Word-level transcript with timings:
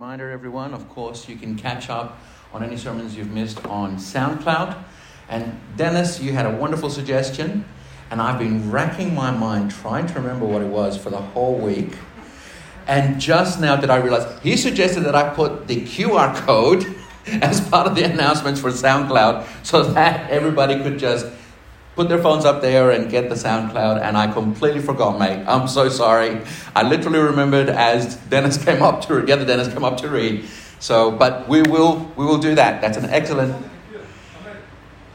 Reminder, 0.00 0.30
everyone, 0.30 0.72
of 0.72 0.88
course, 0.88 1.28
you 1.28 1.36
can 1.36 1.56
catch 1.56 1.90
up 1.90 2.18
on 2.54 2.64
any 2.64 2.78
sermons 2.78 3.14
you've 3.14 3.32
missed 3.32 3.62
on 3.66 3.98
SoundCloud. 3.98 4.82
And 5.28 5.60
Dennis, 5.76 6.22
you 6.22 6.32
had 6.32 6.46
a 6.46 6.56
wonderful 6.56 6.88
suggestion, 6.88 7.66
and 8.10 8.18
I've 8.18 8.38
been 8.38 8.70
racking 8.70 9.14
my 9.14 9.30
mind 9.30 9.72
trying 9.72 10.06
to 10.06 10.14
remember 10.14 10.46
what 10.46 10.62
it 10.62 10.68
was 10.68 10.96
for 10.96 11.10
the 11.10 11.18
whole 11.18 11.58
week. 11.58 11.98
And 12.86 13.20
just 13.20 13.60
now 13.60 13.76
did 13.76 13.90
I 13.90 13.96
realize 13.96 14.40
he 14.42 14.56
suggested 14.56 15.00
that 15.00 15.14
I 15.14 15.34
put 15.34 15.68
the 15.68 15.82
QR 15.82 16.34
code 16.34 16.86
as 17.26 17.60
part 17.68 17.86
of 17.86 17.94
the 17.94 18.04
announcements 18.04 18.58
for 18.58 18.70
SoundCloud 18.70 19.66
so 19.66 19.82
that 19.82 20.30
everybody 20.30 20.82
could 20.82 20.98
just 20.98 21.26
put 22.00 22.08
their 22.08 22.22
phones 22.22 22.46
up 22.46 22.62
there 22.62 22.92
and 22.92 23.10
get 23.10 23.28
the 23.28 23.34
SoundCloud, 23.34 24.00
and 24.00 24.16
I 24.16 24.32
completely 24.32 24.80
forgot, 24.80 25.18
mate. 25.18 25.44
I'm 25.46 25.68
so 25.68 25.90
sorry. 25.90 26.40
I 26.74 26.82
literally 26.82 27.18
remembered 27.18 27.68
as 27.68 28.16
Dennis 28.30 28.56
came 28.64 28.82
up 28.82 29.02
to 29.02 29.20
the 29.20 29.44
Dennis 29.44 29.68
came 29.68 29.84
up 29.84 29.98
to 29.98 30.08
read. 30.08 30.46
So, 30.78 31.10
but 31.10 31.46
we 31.46 31.60
will 31.60 32.10
we 32.16 32.24
will 32.24 32.38
do 32.38 32.54
that. 32.54 32.80
That's 32.80 32.96
an 32.96 33.10
excellent. 33.10 33.54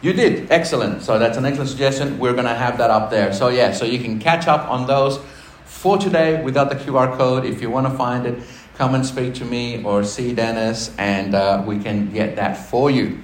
You 0.04 0.14
did 0.14 0.52
excellent. 0.52 1.02
So 1.02 1.18
that's 1.18 1.40
an 1.40 1.46
excellent 1.46 1.72
suggestion. 1.72 2.20
We're 2.20 2.34
going 2.34 2.46
to 2.46 2.54
have 2.54 2.78
that 2.78 2.92
up 2.92 3.10
there. 3.10 3.34
So 3.34 3.48
yeah, 3.48 3.72
so 3.72 3.84
you 3.84 3.98
can 3.98 4.20
catch 4.20 4.46
up 4.46 4.70
on 4.70 4.86
those 4.86 5.18
for 5.66 5.98
today 5.98 6.44
without 6.44 6.70
the 6.70 6.76
QR 6.76 7.18
code. 7.18 7.46
If 7.46 7.64
you 7.64 7.72
want 7.72 7.88
to 7.88 7.98
find 7.98 8.28
it, 8.28 8.44
come 8.76 8.94
and 8.94 9.04
speak 9.04 9.34
to 9.36 9.46
me 9.46 9.84
or 9.84 10.04
see 10.04 10.36
Dennis, 10.36 10.94
and 11.00 11.34
uh, 11.34 11.64
we 11.66 11.80
can 11.80 12.14
get 12.14 12.36
that 12.36 12.54
for 12.70 12.92
you. 12.92 13.24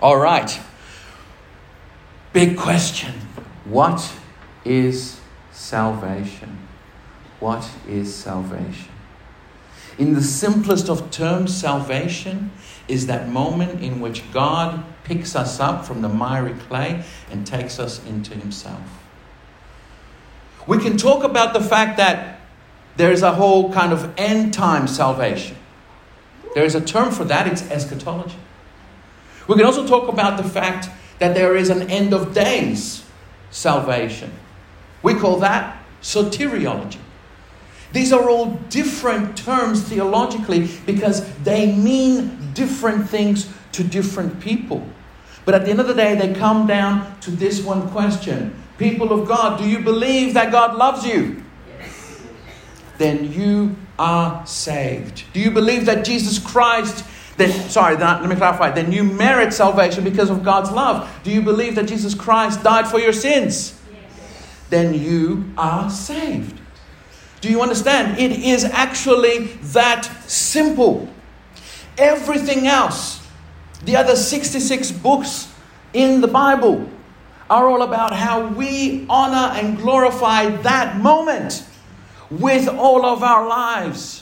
All 0.00 0.16
right. 0.16 0.58
Big 2.32 2.56
question 2.56 3.12
What 3.64 4.12
is 4.64 5.20
salvation? 5.50 6.58
What 7.40 7.68
is 7.86 8.14
salvation? 8.14 8.88
In 9.98 10.14
the 10.14 10.22
simplest 10.22 10.88
of 10.88 11.10
terms, 11.10 11.54
salvation 11.54 12.50
is 12.88 13.06
that 13.06 13.28
moment 13.28 13.82
in 13.82 14.00
which 14.00 14.22
God 14.32 14.82
picks 15.04 15.36
us 15.36 15.60
up 15.60 15.84
from 15.84 16.00
the 16.00 16.08
miry 16.08 16.54
clay 16.54 17.04
and 17.30 17.46
takes 17.46 17.78
us 17.78 18.04
into 18.06 18.34
Himself. 18.34 18.80
We 20.66 20.78
can 20.78 20.96
talk 20.96 21.24
about 21.24 21.52
the 21.52 21.60
fact 21.60 21.98
that 21.98 22.40
there 22.96 23.12
is 23.12 23.22
a 23.22 23.32
whole 23.32 23.72
kind 23.72 23.92
of 23.92 24.12
end 24.16 24.54
time 24.54 24.86
salvation. 24.86 25.56
There 26.54 26.64
is 26.64 26.74
a 26.74 26.80
term 26.80 27.10
for 27.12 27.24
that, 27.24 27.46
it's 27.46 27.62
eschatology. 27.70 28.36
We 29.48 29.56
can 29.56 29.64
also 29.64 29.86
talk 29.86 30.08
about 30.08 30.42
the 30.42 30.48
fact 30.48 30.88
that 31.22 31.36
there 31.36 31.54
is 31.54 31.70
an 31.70 31.88
end 31.88 32.12
of 32.12 32.34
days 32.34 33.04
salvation. 33.52 34.32
We 35.04 35.14
call 35.14 35.38
that 35.38 35.80
soteriology. 36.02 36.98
These 37.92 38.12
are 38.12 38.28
all 38.28 38.46
different 38.70 39.36
terms 39.36 39.82
theologically 39.82 40.68
because 40.84 41.32
they 41.44 41.70
mean 41.72 42.52
different 42.54 43.08
things 43.08 43.48
to 43.70 43.84
different 43.84 44.40
people. 44.40 44.84
But 45.44 45.54
at 45.54 45.64
the 45.64 45.70
end 45.70 45.78
of 45.78 45.86
the 45.86 45.94
day, 45.94 46.16
they 46.16 46.34
come 46.34 46.66
down 46.66 47.20
to 47.20 47.30
this 47.30 47.62
one 47.62 47.88
question 47.90 48.60
People 48.76 49.12
of 49.12 49.28
God, 49.28 49.60
do 49.60 49.68
you 49.68 49.78
believe 49.78 50.34
that 50.34 50.50
God 50.50 50.74
loves 50.74 51.06
you? 51.06 51.44
Yes. 51.78 52.20
Then 52.98 53.32
you 53.32 53.76
are 53.96 54.44
saved. 54.44 55.22
Do 55.32 55.38
you 55.38 55.52
believe 55.52 55.86
that 55.86 56.04
Jesus 56.04 56.40
Christ 56.40 57.04
then, 57.36 57.70
sorry, 57.70 57.96
let 57.96 58.24
me 58.28 58.36
clarify. 58.36 58.70
Then 58.70 58.92
you 58.92 59.04
merit 59.04 59.52
salvation 59.54 60.04
because 60.04 60.30
of 60.30 60.44
God's 60.44 60.70
love. 60.70 61.10
Do 61.24 61.30
you 61.30 61.40
believe 61.42 61.74
that 61.76 61.86
Jesus 61.86 62.14
Christ 62.14 62.62
died 62.62 62.86
for 62.86 62.98
your 62.98 63.12
sins? 63.12 63.78
Yes. 63.90 64.46
Then 64.68 64.94
you 64.94 65.52
are 65.56 65.88
saved. 65.88 66.60
Do 67.40 67.50
you 67.50 67.62
understand? 67.62 68.18
It 68.18 68.32
is 68.32 68.64
actually 68.64 69.46
that 69.72 70.04
simple. 70.26 71.08
Everything 71.98 72.66
else, 72.66 73.26
the 73.84 73.96
other 73.96 74.14
66 74.14 74.92
books 74.92 75.52
in 75.92 76.20
the 76.20 76.28
Bible, 76.28 76.88
are 77.50 77.68
all 77.68 77.82
about 77.82 78.14
how 78.14 78.46
we 78.46 79.04
honor 79.10 79.58
and 79.58 79.76
glorify 79.76 80.48
that 80.48 80.98
moment 80.98 81.64
with 82.30 82.68
all 82.68 83.04
of 83.04 83.22
our 83.22 83.46
lives. 83.46 84.21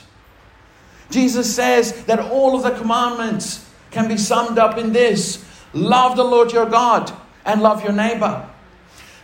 Jesus 1.10 1.54
says 1.54 2.04
that 2.04 2.18
all 2.18 2.56
of 2.56 2.62
the 2.62 2.78
commandments 2.78 3.68
can 3.90 4.08
be 4.08 4.16
summed 4.16 4.58
up 4.58 4.78
in 4.78 4.92
this 4.92 5.44
love 5.72 6.16
the 6.16 6.24
Lord 6.24 6.52
your 6.52 6.66
God 6.66 7.12
and 7.44 7.62
love 7.62 7.82
your 7.82 7.92
neighbor. 7.92 8.48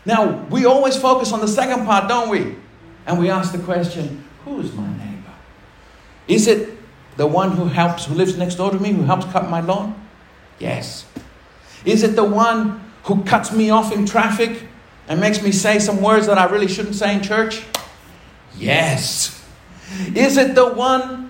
Now, 0.05 0.45
we 0.47 0.65
always 0.65 0.97
focus 0.97 1.33
on 1.33 1.41
the 1.41 1.49
second 1.49 1.85
part, 1.85 2.09
don't 2.09 2.29
we? 2.29 2.57
And 3.07 3.19
we 3.19 3.31
ask 3.31 3.53
the 3.53 3.59
question 3.59 4.25
who 4.45 4.61
is 4.61 4.73
my 4.73 4.89
neighbor? 4.97 5.35
Is 6.29 6.47
it 6.47 6.77
the 7.17 7.27
one 7.27 7.53
who 7.53 7.67
helps, 7.67 8.05
who 8.05 8.15
lives 8.15 8.37
next 8.37 8.57
door 8.57 8.71
to 8.71 8.79
me, 8.79 8.93
who 8.93 9.03
helps 9.03 9.25
cut 9.27 9.49
my 9.49 9.61
lawn? 9.61 10.01
Yes. 10.59 11.05
Is 11.85 12.03
it 12.03 12.17
the 12.17 12.25
one 12.25 12.83
who 13.05 13.23
cuts 13.25 13.53
me 13.53 13.71
off 13.71 13.93
in 13.93 14.07
traffic 14.07 14.67
and 15.09 15.21
makes 15.21 15.43
me 15.43 15.53
say 15.53 15.79
some 15.79 16.03
words 16.03 16.27
that 16.27 16.39
I 16.39 16.45
really 16.45 16.69
shouldn't 16.69 16.97
say 16.97 17.15
in 17.15 17.23
church? 17.23 17.65
Yes. 18.57 19.45
Is 20.15 20.37
it 20.37 20.55
the 20.55 20.73
one 20.73 21.26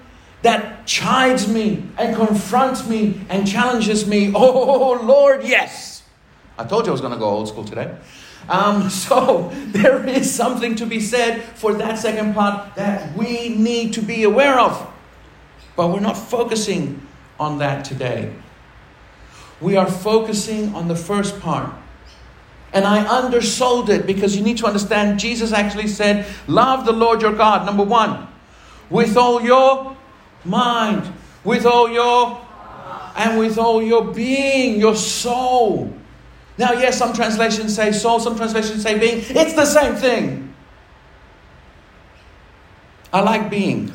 that 0.47 0.87
chides 0.87 1.49
me 1.49 1.83
and 1.99 2.15
confronts 2.15 2.87
me 2.87 3.21
and 3.29 3.49
challenges 3.49 4.07
me. 4.07 4.33
Oh, 4.37 4.93
Lord, 5.03 5.43
yes. 5.45 6.05
I 6.57 6.65
told 6.65 6.87
you 6.87 6.91
I 6.91 6.93
was 6.93 7.01
going 7.01 7.13
to 7.13 7.19
go 7.19 7.27
old 7.27 7.49
school 7.49 7.65
today. 7.65 7.93
Um, 8.49 8.89
so 9.07 9.51
there 9.67 10.07
is 10.09 10.33
something 10.33 10.77
to 10.77 10.87
be 10.87 11.01
said 11.01 11.43
for 11.43 11.75
that 11.75 11.99
second 11.99 12.35
part 12.35 12.77
that 12.77 13.17
we 13.17 13.49
need 13.49 13.95
to 13.95 14.03
be 14.03 14.23
aware 14.23 14.61
of. 14.61 14.89
But 15.75 15.89
we're 15.89 16.01
not 16.01 16.17
focusing 16.17 17.05
on 17.41 17.59
that 17.59 17.85
today. 17.85 18.33
We 19.61 19.77
are 19.77 19.91
focusing 19.91 20.75
on 20.77 20.87
the 20.87 20.97
first 20.97 21.41
part. 21.41 21.75
And 22.73 22.85
I 22.85 23.05
undersold 23.05 23.91
it 23.91 24.07
because 24.07 24.37
you 24.37 24.45
need 24.45 24.59
to 24.59 24.67
understand 24.67 25.19
Jesus 25.19 25.53
actually 25.53 25.89
said, 25.89 26.25
Love 26.47 26.87
the 26.87 26.93
Lord 26.93 27.21
your 27.21 27.33
God, 27.33 27.67
number 27.67 27.83
one, 27.83 28.29
with 28.91 29.17
all 29.17 29.43
your 29.43 29.97
mind, 30.47 31.13
with 31.45 31.67
all 31.67 31.91
your 31.91 32.47
and 33.17 33.39
with 33.39 33.59
all 33.59 33.83
your 33.83 34.05
being, 34.13 34.79
your 34.79 34.95
soul. 34.95 35.93
Now, 36.59 36.73
yes, 36.73 36.99
some 36.99 37.13
translations 37.13 37.75
say 37.75 37.93
soul, 37.93 38.21
some 38.21 38.37
translations 38.37 38.83
say 38.83 38.99
being. 38.99 39.19
It's 39.29 39.55
the 39.55 39.65
same 39.65 39.95
thing. 39.97 40.55
I 43.13 43.21
like 43.21 43.51
being. 43.51 43.93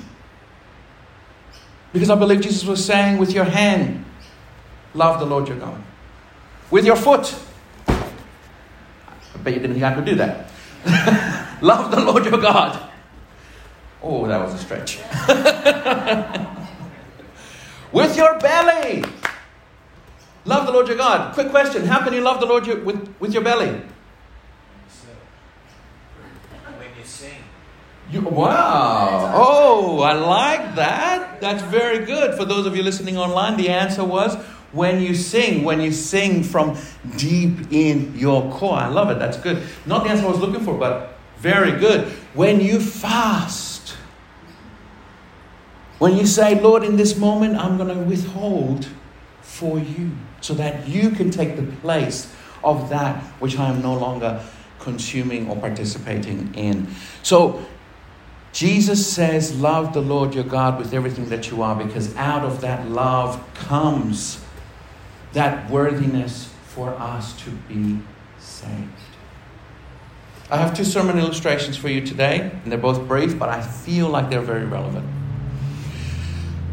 Because 1.94 2.09
I 2.09 2.16
believe 2.16 2.41
Jesus 2.41 2.63
was 2.63 2.83
saying, 2.83 3.18
with 3.18 3.31
your 3.31 3.44
hand, 3.44 4.06
love 4.94 5.19
the 5.19 5.25
Lord 5.25 5.47
your 5.47 5.57
God. 5.57 5.81
With 6.69 6.85
your 6.85 6.95
foot, 6.95 7.35
I 7.88 9.38
bet 9.44 9.53
you 9.53 9.59
didn't 9.59 9.73
think 9.73 9.83
I 9.83 9.94
could 9.94 10.06
do 10.06 10.16
that. 10.16 10.50
love 11.62 11.91
the 11.91 12.00
Lord 12.00 12.25
your 12.25 12.39
God. 12.39 12.91
Oh, 14.03 14.28
that 14.28 14.44
was 14.44 14.53
a 14.53 14.57
stretch. 14.57 14.97
with 17.91 18.17
your 18.17 18.39
belly. 18.39 19.03
Love 20.45 20.66
the 20.66 20.72
Lord 20.72 20.88
your 20.88 20.97
God. 20.97 21.34
Quick 21.34 21.50
question 21.50 21.85
How 21.85 22.03
can 22.03 22.13
you 22.13 22.22
love 22.22 22.39
the 22.39 22.47
Lord 22.47 22.66
your, 22.66 22.79
with, 22.79 23.13
with 23.19 23.34
your 23.34 23.44
belly? 23.44 23.79
When 26.78 26.89
you 26.97 27.03
sing. 27.03 27.38
You, 28.09 28.22
wow. 28.22 29.34
Oh, 29.35 30.01
I 30.01 30.13
like 30.13 30.75
that. 30.75 31.39
That's 31.39 31.62
very 31.63 32.06
good. 32.06 32.35
For 32.35 32.45
those 32.45 32.66
of 32.66 32.75
you 32.75 32.81
listening 32.81 33.18
online, 33.18 33.57
the 33.57 33.69
answer 33.69 34.03
was 34.03 34.35
when 34.72 35.01
you 35.01 35.13
sing, 35.13 35.63
when 35.63 35.81
you 35.81 35.91
sing 35.91 36.44
from 36.44 36.78
deep 37.18 37.72
in 37.72 38.18
your 38.18 38.51
core. 38.51 38.78
I 38.78 38.88
love 38.88 39.12
it. 39.12 39.19
That's 39.19 39.38
good. 39.38 39.62
Not 39.85 40.06
the 40.06 40.09
answer 40.09 40.25
I 40.25 40.29
was 40.29 40.39
looking 40.39 40.63
for, 40.63 40.73
but 40.73 41.19
very 41.38 41.79
good. 41.79 42.07
When 42.33 42.62
you 42.62 42.79
fast. 42.79 43.71
When 46.01 46.17
you 46.17 46.25
say, 46.25 46.59
Lord, 46.59 46.84
in 46.84 46.95
this 46.95 47.16
moment, 47.16 47.57
I'm 47.57 47.78
going 47.78 47.95
to 47.95 48.03
withhold 48.03 48.88
for 49.44 49.77
you 49.77 50.09
so 50.42 50.56
that 50.56 50.88
you 50.88 51.12
can 51.12 51.30
take 51.30 51.57
the 51.57 51.62
place 51.62 52.33
of 52.63 52.89
that 52.89 53.21
which 53.39 53.59
I 53.59 53.69
am 53.69 53.83
no 53.83 53.94
longer 53.94 54.44
consuming 54.80 55.48
or 55.48 55.56
participating 55.57 56.56
in. 56.56 56.88
So, 57.21 57.63
Jesus 58.51 59.06
says, 59.13 59.62
Love 59.62 59.94
the 59.94 60.01
Lord 60.01 60.33
your 60.33 60.44
God 60.44 60.80
with 60.80 60.92
everything 60.92 61.30
that 61.30 61.51
you 61.51 61.62
are, 61.62 61.75
because 61.75 62.15
out 62.15 62.44
of 62.44 62.62
that 62.62 62.89
love 62.89 63.39
comes 63.54 64.44
that 65.33 65.69
worthiness 65.69 66.51
for 66.65 66.89
us 66.95 67.39
to 67.44 67.51
be 67.51 68.00
saved. 68.39 68.89
I 70.50 70.57
have 70.57 70.75
two 70.75 70.83
sermon 70.83 71.19
illustrations 71.19 71.77
for 71.77 71.89
you 71.89 72.04
today, 72.04 72.50
and 72.63 72.71
they're 72.71 72.80
both 72.80 73.07
brief, 73.07 73.38
but 73.38 73.50
I 73.50 73.62
feel 73.62 74.09
like 74.09 74.31
they're 74.31 74.42
very 74.42 74.65
relevant. 74.65 75.20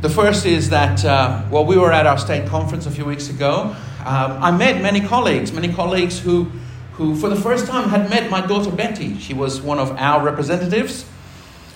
The 0.01 0.09
first 0.09 0.47
is 0.47 0.71
that, 0.71 1.05
uh, 1.05 1.43
we 1.51 1.77
were 1.77 1.91
at 1.91 2.07
our 2.07 2.19
state 2.19 2.47
conference 2.47 2.87
a 2.87 2.91
few 2.91 3.05
weeks 3.05 3.31
ago. 3.31 3.75
Um, 4.07 4.39
I 4.41 4.53
met 4.53 4.81
many 4.81 5.01
colleagues, 5.01 5.53
many 5.53 5.73
colleagues 5.73 6.21
who, 6.21 6.45
who, 6.93 7.17
for 7.17 7.29
the 7.29 7.35
first 7.35 7.67
time, 7.67 7.89
had 7.89 8.09
met 8.09 8.31
my 8.31 8.41
daughter 8.47 8.71
Betty. 8.71 9.19
She 9.19 9.35
was 9.35 9.61
one 9.61 9.81
of 9.81 9.91
our 9.99 10.25
representatives. 10.25 11.05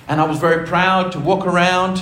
And 0.07 0.21
I 0.21 0.25
was 0.25 0.39
very 0.39 0.65
proud 0.69 1.11
to 1.13 1.19
walk 1.19 1.49
around 1.49 2.01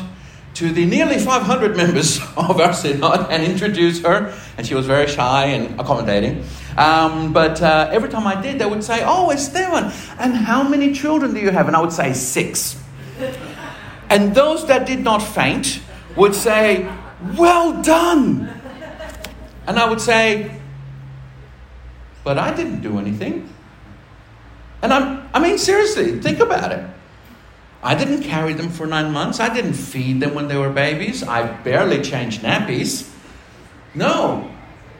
to 0.56 0.70
the 0.70 0.84
nearly 0.84 1.18
500 1.18 1.74
members 1.74 2.20
of 2.36 2.60
our 2.60 2.74
synod 2.74 3.30
and 3.30 3.42
introduce 3.42 4.02
her. 4.02 4.30
And 4.58 4.66
she 4.66 4.74
was 4.74 4.84
very 4.84 5.06
shy 5.06 5.46
and 5.46 5.80
accommodating. 5.80 6.44
Um, 6.76 7.32
but 7.32 7.62
uh, 7.62 7.88
every 7.90 8.10
time 8.10 8.26
I 8.26 8.38
did, 8.38 8.58
they 8.58 8.66
would 8.66 8.84
say, 8.84 9.02
Oh, 9.06 9.30
it's 9.30 9.48
Esteban, 9.48 9.84
and 10.18 10.36
how 10.36 10.68
many 10.68 10.92
children 10.92 11.32
do 11.32 11.40
you 11.40 11.50
have? 11.50 11.66
And 11.66 11.74
I 11.74 11.80
would 11.80 11.94
say, 11.94 12.12
Six. 12.12 12.76
And 14.10 14.34
those 14.34 14.66
that 14.66 14.86
did 14.86 15.00
not 15.00 15.20
faint 15.20 15.80
would 16.16 16.34
say, 16.34 16.90
Well 17.36 17.82
done. 17.82 18.48
And 19.66 19.78
I 19.78 19.88
would 19.88 20.00
say, 20.00 20.60
But 22.24 22.38
I 22.38 22.54
didn't 22.54 22.80
do 22.80 22.98
anything. 22.98 23.48
And 24.82 24.92
I'm, 24.92 25.28
I 25.34 25.38
mean, 25.40 25.58
seriously, 25.58 26.20
think 26.20 26.38
about 26.38 26.72
it. 26.72 26.84
I 27.82 27.94
didn't 27.94 28.22
carry 28.22 28.52
them 28.52 28.68
for 28.68 28.86
nine 28.86 29.12
months. 29.12 29.40
I 29.40 29.52
didn't 29.52 29.72
feed 29.74 30.20
them 30.20 30.34
when 30.34 30.48
they 30.48 30.56
were 30.56 30.70
babies. 30.70 31.22
I 31.22 31.46
barely 31.62 32.02
changed 32.02 32.42
nappies. 32.42 33.10
No, 33.94 34.50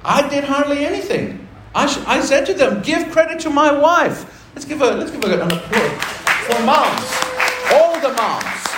I 0.05 0.29
did 0.29 0.45
hardly 0.45 0.85
anything. 0.85 1.47
I, 1.75 1.87
sh- 1.87 2.03
I 2.06 2.21
said 2.21 2.47
to 2.47 2.55
them, 2.55 2.83
give 2.83 3.11
credit 3.11 3.39
to 3.41 3.51
my 3.51 3.71
wife. 3.71 4.49
Let's 4.55 4.65
give 4.65 4.81
a, 4.81 4.93
let's 4.93 5.11
give 5.11 5.23
a, 5.25 5.35
an 5.35 5.53
applause 5.53 6.05
for 6.47 6.63
moms, 6.65 7.06
all 7.73 8.01
the 8.01 8.13
moms. 8.17 8.69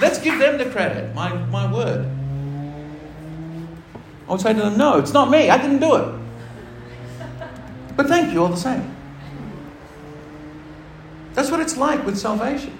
Let's 0.00 0.18
give 0.18 0.38
them 0.38 0.58
the 0.58 0.66
credit, 0.70 1.14
my, 1.14 1.32
my 1.46 1.70
word. 1.72 2.08
I 4.28 4.32
would 4.32 4.40
say 4.40 4.52
to 4.52 4.60
them, 4.60 4.76
no, 4.76 4.98
it's 4.98 5.12
not 5.12 5.30
me. 5.30 5.50
I 5.50 5.56
didn't 5.56 5.80
do 5.80 5.96
it. 5.96 6.14
But 7.96 8.06
thank 8.06 8.32
you 8.32 8.42
all 8.42 8.48
the 8.48 8.56
same. 8.56 8.94
That's 11.34 11.50
what 11.50 11.60
it's 11.60 11.76
like 11.76 12.04
with 12.04 12.18
salvation. 12.18 12.78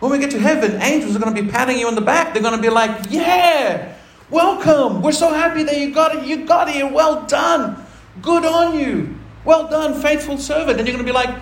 When 0.00 0.10
we 0.10 0.18
get 0.18 0.32
to 0.32 0.40
heaven, 0.40 0.82
angels 0.82 1.14
are 1.14 1.20
going 1.20 1.34
to 1.34 1.42
be 1.42 1.48
patting 1.48 1.78
you 1.78 1.86
on 1.86 1.94
the 1.94 2.00
back. 2.00 2.32
They're 2.32 2.42
going 2.42 2.56
to 2.56 2.62
be 2.62 2.70
like, 2.70 3.06
Yeah, 3.08 3.94
welcome. 4.30 5.00
We're 5.00 5.12
so 5.12 5.32
happy 5.32 5.62
that 5.62 5.78
you 5.78 5.94
got 5.94 6.16
it. 6.16 6.24
You 6.24 6.44
got 6.44 6.68
here. 6.68 6.90
Well 6.90 7.24
done. 7.26 7.86
Good 8.20 8.44
on 8.44 8.78
you. 8.78 9.16
Well 9.44 9.68
done, 9.68 10.00
faithful 10.00 10.38
servant. 10.38 10.78
And 10.78 10.88
you're 10.88 10.96
going 10.96 11.06
to 11.06 11.12
be 11.12 11.14
like, 11.14 11.40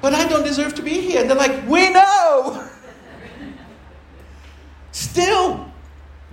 But 0.00 0.14
I 0.14 0.28
don't 0.28 0.44
deserve 0.44 0.74
to 0.76 0.82
be 0.82 1.00
here. 1.00 1.20
And 1.20 1.30
they're 1.30 1.36
like, 1.36 1.66
We 1.66 1.90
know. 1.90 2.68
Still, 4.92 5.70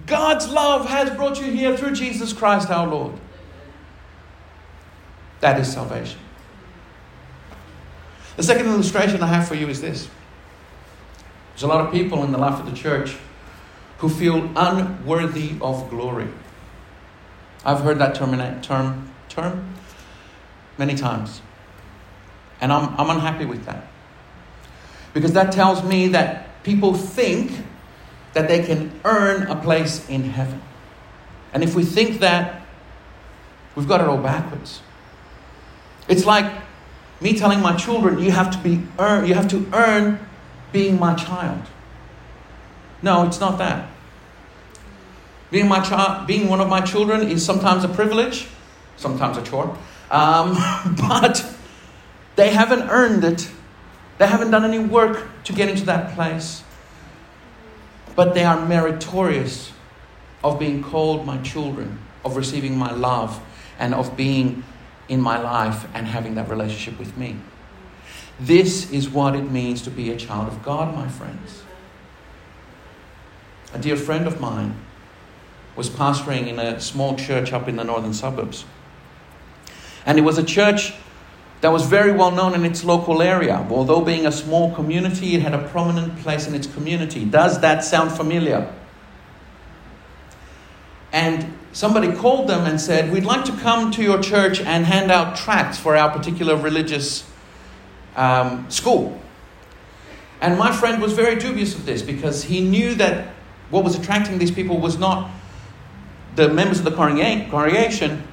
God's 0.05 0.47
love 0.47 0.87
has 0.87 1.09
brought 1.11 1.39
you 1.39 1.51
here 1.51 1.75
through 1.75 1.93
Jesus 1.93 2.31
Christ 2.31 2.69
our 2.69 2.87
Lord. 2.87 3.13
That 5.41 5.59
is 5.59 5.71
salvation. 5.71 6.19
The 8.37 8.43
second 8.43 8.67
illustration 8.67 9.21
I 9.21 9.27
have 9.27 9.47
for 9.47 9.55
you 9.55 9.67
is 9.67 9.81
this. 9.81 10.09
There's 11.53 11.63
a 11.63 11.67
lot 11.67 11.85
of 11.85 11.91
people 11.91 12.23
in 12.23 12.31
the 12.31 12.37
life 12.37 12.59
of 12.59 12.65
the 12.65 12.75
church 12.75 13.17
who 13.99 14.09
feel 14.09 14.49
unworthy 14.55 15.55
of 15.61 15.89
glory. 15.89 16.27
I've 17.63 17.81
heard 17.81 17.99
that 17.99 18.15
term, 18.15 18.61
term, 18.61 19.11
term 19.29 19.75
many 20.77 20.95
times. 20.95 21.41
And 22.63 22.71
I'm, 22.71 22.97
I'm 22.97 23.09
unhappy 23.09 23.43
with 23.43 23.65
that. 23.65 23.87
Because 25.13 25.33
that 25.33 25.51
tells 25.51 25.83
me 25.83 26.07
that 26.07 26.63
people 26.63 26.93
think 26.93 27.51
that 28.31 28.47
they 28.47 28.63
can 28.63 28.97
earn 29.03 29.47
a 29.47 29.55
place 29.57 30.07
in 30.07 30.23
heaven. 30.23 30.61
And 31.51 31.61
if 31.61 31.75
we 31.75 31.83
think 31.83 32.21
that, 32.21 32.65
we've 33.75 33.87
got 33.87 33.99
it 33.99 34.07
all 34.07 34.17
backwards. 34.17 34.81
It's 36.07 36.25
like 36.25 36.49
me 37.19 37.37
telling 37.37 37.59
my 37.59 37.75
children, 37.75 38.19
you 38.19 38.31
have 38.31 38.49
to 38.51 38.57
be 38.59 38.81
earn, 38.97 39.27
you 39.27 39.33
have 39.33 39.49
to 39.49 39.69
earn 39.73 40.25
being 40.71 40.97
my 40.97 41.15
child. 41.15 41.63
No, 43.01 43.27
it's 43.27 43.41
not 43.41 43.57
that. 43.57 43.89
Being 45.51 45.67
my 45.67 45.81
child, 45.81 46.27
being 46.27 46.47
one 46.47 46.61
of 46.61 46.69
my 46.69 46.79
children 46.79 47.27
is 47.27 47.45
sometimes 47.45 47.83
a 47.83 47.89
privilege, 47.89 48.47
sometimes 48.95 49.35
a 49.35 49.43
chore, 49.43 49.77
um, 50.09 50.53
but 50.97 51.52
they 52.35 52.51
haven't 52.51 52.89
earned 52.89 53.23
it. 53.23 53.49
They 54.17 54.27
haven't 54.27 54.51
done 54.51 54.63
any 54.63 54.79
work 54.79 55.43
to 55.45 55.53
get 55.53 55.69
into 55.69 55.85
that 55.85 56.15
place. 56.15 56.63
But 58.15 58.33
they 58.33 58.43
are 58.43 58.65
meritorious 58.65 59.71
of 60.43 60.59
being 60.59 60.83
called 60.83 61.25
my 61.25 61.37
children, 61.41 61.99
of 62.23 62.35
receiving 62.35 62.77
my 62.77 62.91
love, 62.91 63.41
and 63.79 63.93
of 63.93 64.15
being 64.15 64.63
in 65.09 65.19
my 65.19 65.39
life 65.39 65.87
and 65.93 66.07
having 66.07 66.35
that 66.35 66.49
relationship 66.49 66.99
with 66.99 67.17
me. 67.17 67.35
This 68.39 68.91
is 68.91 69.09
what 69.09 69.35
it 69.35 69.51
means 69.51 69.81
to 69.83 69.89
be 69.89 70.11
a 70.11 70.17
child 70.17 70.47
of 70.47 70.63
God, 70.63 70.95
my 70.95 71.07
friends. 71.07 71.63
A 73.73 73.79
dear 73.79 73.95
friend 73.95 74.27
of 74.27 74.39
mine 74.39 74.75
was 75.75 75.89
pastoring 75.89 76.47
in 76.47 76.59
a 76.59 76.79
small 76.79 77.15
church 77.15 77.51
up 77.53 77.67
in 77.67 77.75
the 77.75 77.83
northern 77.83 78.13
suburbs. 78.13 78.65
And 80.05 80.19
it 80.19 80.21
was 80.21 80.37
a 80.37 80.43
church 80.43 80.93
that 81.63 81.71
was 81.71 81.85
very 81.85 82.11
well 82.11 82.31
known 82.31 82.55
in 82.55 82.65
its 82.65 82.83
local 82.83 83.21
area. 83.21 83.65
Although 83.69 84.01
being 84.01 84.25
a 84.25 84.33
small 84.33 84.75
community, 84.75 85.35
it 85.35 85.41
had 85.43 85.53
a 85.53 85.65
prominent 85.69 86.19
place 86.19 86.45
in 86.45 86.53
its 86.53 86.67
community. 86.67 87.23
Does 87.23 87.61
that 87.61 87.85
sound 87.85 88.11
familiar? 88.11 88.69
And 91.13 91.57
somebody 91.71 92.11
called 92.11 92.49
them 92.49 92.65
and 92.65 92.81
said, 92.81 93.13
We'd 93.13 93.23
like 93.23 93.45
to 93.45 93.53
come 93.53 93.91
to 93.91 94.03
your 94.03 94.21
church 94.21 94.59
and 94.59 94.85
hand 94.85 95.09
out 95.09 95.37
tracts 95.37 95.79
for 95.79 95.95
our 95.95 96.11
particular 96.11 96.57
religious 96.57 97.25
um, 98.17 98.69
school. 98.69 99.17
And 100.41 100.59
my 100.59 100.73
friend 100.73 101.01
was 101.01 101.13
very 101.13 101.37
dubious 101.37 101.75
of 101.75 101.85
this 101.85 102.01
because 102.01 102.43
he 102.43 102.59
knew 102.59 102.93
that 102.95 103.29
what 103.69 103.85
was 103.85 103.97
attracting 103.97 104.37
these 104.37 104.51
people 104.51 104.81
was 104.81 104.97
not 104.97 105.31
the 106.35 106.49
members 106.49 106.79
of 106.79 106.83
the 106.83 106.91
congregation, 106.91 108.27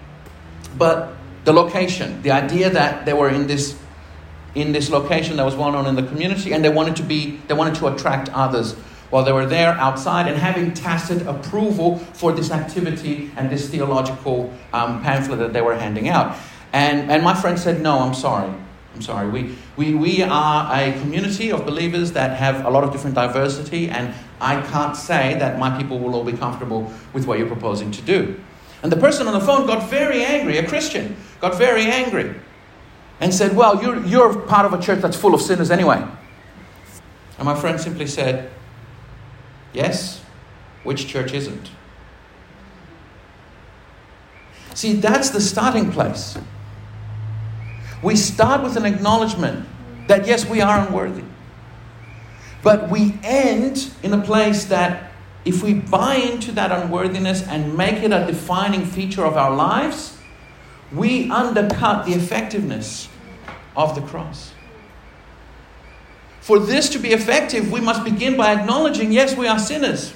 but 0.76 1.14
the 1.44 1.52
location. 1.52 2.22
The 2.22 2.30
idea 2.30 2.70
that 2.70 3.06
they 3.06 3.12
were 3.12 3.28
in 3.28 3.46
this 3.46 3.78
in 4.54 4.72
this 4.72 4.90
location 4.90 5.36
that 5.36 5.44
was 5.44 5.54
well 5.54 5.70
known 5.70 5.86
in 5.86 5.94
the 5.94 6.02
community, 6.02 6.52
and 6.52 6.64
they 6.64 6.68
wanted 6.68 6.96
to 6.96 7.02
be 7.02 7.40
they 7.48 7.54
wanted 7.54 7.74
to 7.76 7.86
attract 7.86 8.28
others 8.30 8.74
while 9.10 9.24
they 9.24 9.32
were 9.32 9.46
there 9.46 9.72
outside 9.72 10.28
and 10.28 10.36
having 10.36 10.72
tacit 10.72 11.26
approval 11.26 11.98
for 11.98 12.32
this 12.32 12.50
activity 12.50 13.30
and 13.36 13.50
this 13.50 13.68
theological 13.68 14.52
um, 14.72 15.02
pamphlet 15.02 15.38
that 15.40 15.52
they 15.52 15.60
were 15.60 15.74
handing 15.74 16.08
out. 16.08 16.36
And, 16.72 17.10
and 17.10 17.22
my 17.22 17.34
friend 17.34 17.58
said, 17.58 17.82
No, 17.82 17.98
I'm 17.98 18.14
sorry. 18.14 18.52
I'm 18.94 19.02
sorry. 19.02 19.28
We, 19.28 19.56
we, 19.76 19.94
we 19.94 20.22
are 20.22 20.68
a 20.72 20.92
community 21.00 21.52
of 21.52 21.64
believers 21.64 22.12
that 22.12 22.36
have 22.36 22.64
a 22.64 22.70
lot 22.70 22.82
of 22.82 22.92
different 22.92 23.14
diversity, 23.14 23.88
and 23.88 24.12
I 24.40 24.60
can't 24.62 24.96
say 24.96 25.36
that 25.38 25.58
my 25.58 25.76
people 25.80 26.00
will 26.00 26.14
all 26.14 26.24
be 26.24 26.32
comfortable 26.32 26.92
with 27.12 27.26
what 27.26 27.38
you're 27.38 27.46
proposing 27.46 27.92
to 27.92 28.02
do. 28.02 28.40
And 28.82 28.90
the 28.90 28.96
person 28.96 29.26
on 29.26 29.34
the 29.34 29.40
phone 29.40 29.66
got 29.66 29.90
very 29.90 30.24
angry, 30.24 30.58
a 30.58 30.66
Christian, 30.66 31.16
got 31.40 31.56
very 31.56 31.84
angry, 31.84 32.34
and 33.20 33.32
said, 33.34 33.54
Well, 33.54 33.82
you're, 33.82 34.04
you're 34.06 34.38
part 34.40 34.64
of 34.64 34.72
a 34.72 34.80
church 34.80 35.00
that's 35.00 35.16
full 35.16 35.34
of 35.34 35.42
sinners 35.42 35.70
anyway. 35.70 36.02
And 37.38 37.44
my 37.44 37.54
friend 37.54 37.80
simply 37.80 38.06
said, 38.06 38.50
Yes? 39.72 40.22
Which 40.82 41.06
church 41.06 41.32
isn't? 41.32 41.70
See, 44.74 44.94
that's 44.94 45.30
the 45.30 45.40
starting 45.40 45.92
place. 45.92 46.38
We 48.02 48.16
start 48.16 48.62
with 48.62 48.76
an 48.76 48.86
acknowledgement 48.86 49.68
that 50.06 50.26
yes, 50.26 50.48
we 50.48 50.62
are 50.62 50.86
unworthy. 50.86 51.24
But 52.62 52.88
we 52.88 53.18
end 53.22 53.92
in 54.02 54.12
a 54.12 54.22
place 54.22 54.64
that 54.66 55.09
if 55.44 55.62
we 55.62 55.74
buy 55.74 56.16
into 56.16 56.52
that 56.52 56.70
unworthiness 56.70 57.42
and 57.42 57.76
make 57.76 58.02
it 58.02 58.12
a 58.12 58.26
defining 58.26 58.84
feature 58.84 59.24
of 59.24 59.36
our 59.36 59.54
lives, 59.54 60.18
we 60.92 61.30
undercut 61.30 62.04
the 62.04 62.12
effectiveness 62.12 63.08
of 63.76 63.94
the 63.94 64.02
cross. 64.02 64.52
For 66.40 66.58
this 66.58 66.88
to 66.90 66.98
be 66.98 67.10
effective, 67.10 67.70
we 67.70 67.80
must 67.80 68.04
begin 68.04 68.36
by 68.36 68.52
acknowledging, 68.52 69.12
yes, 69.12 69.36
we 69.36 69.46
are 69.46 69.58
sinners. 69.58 70.12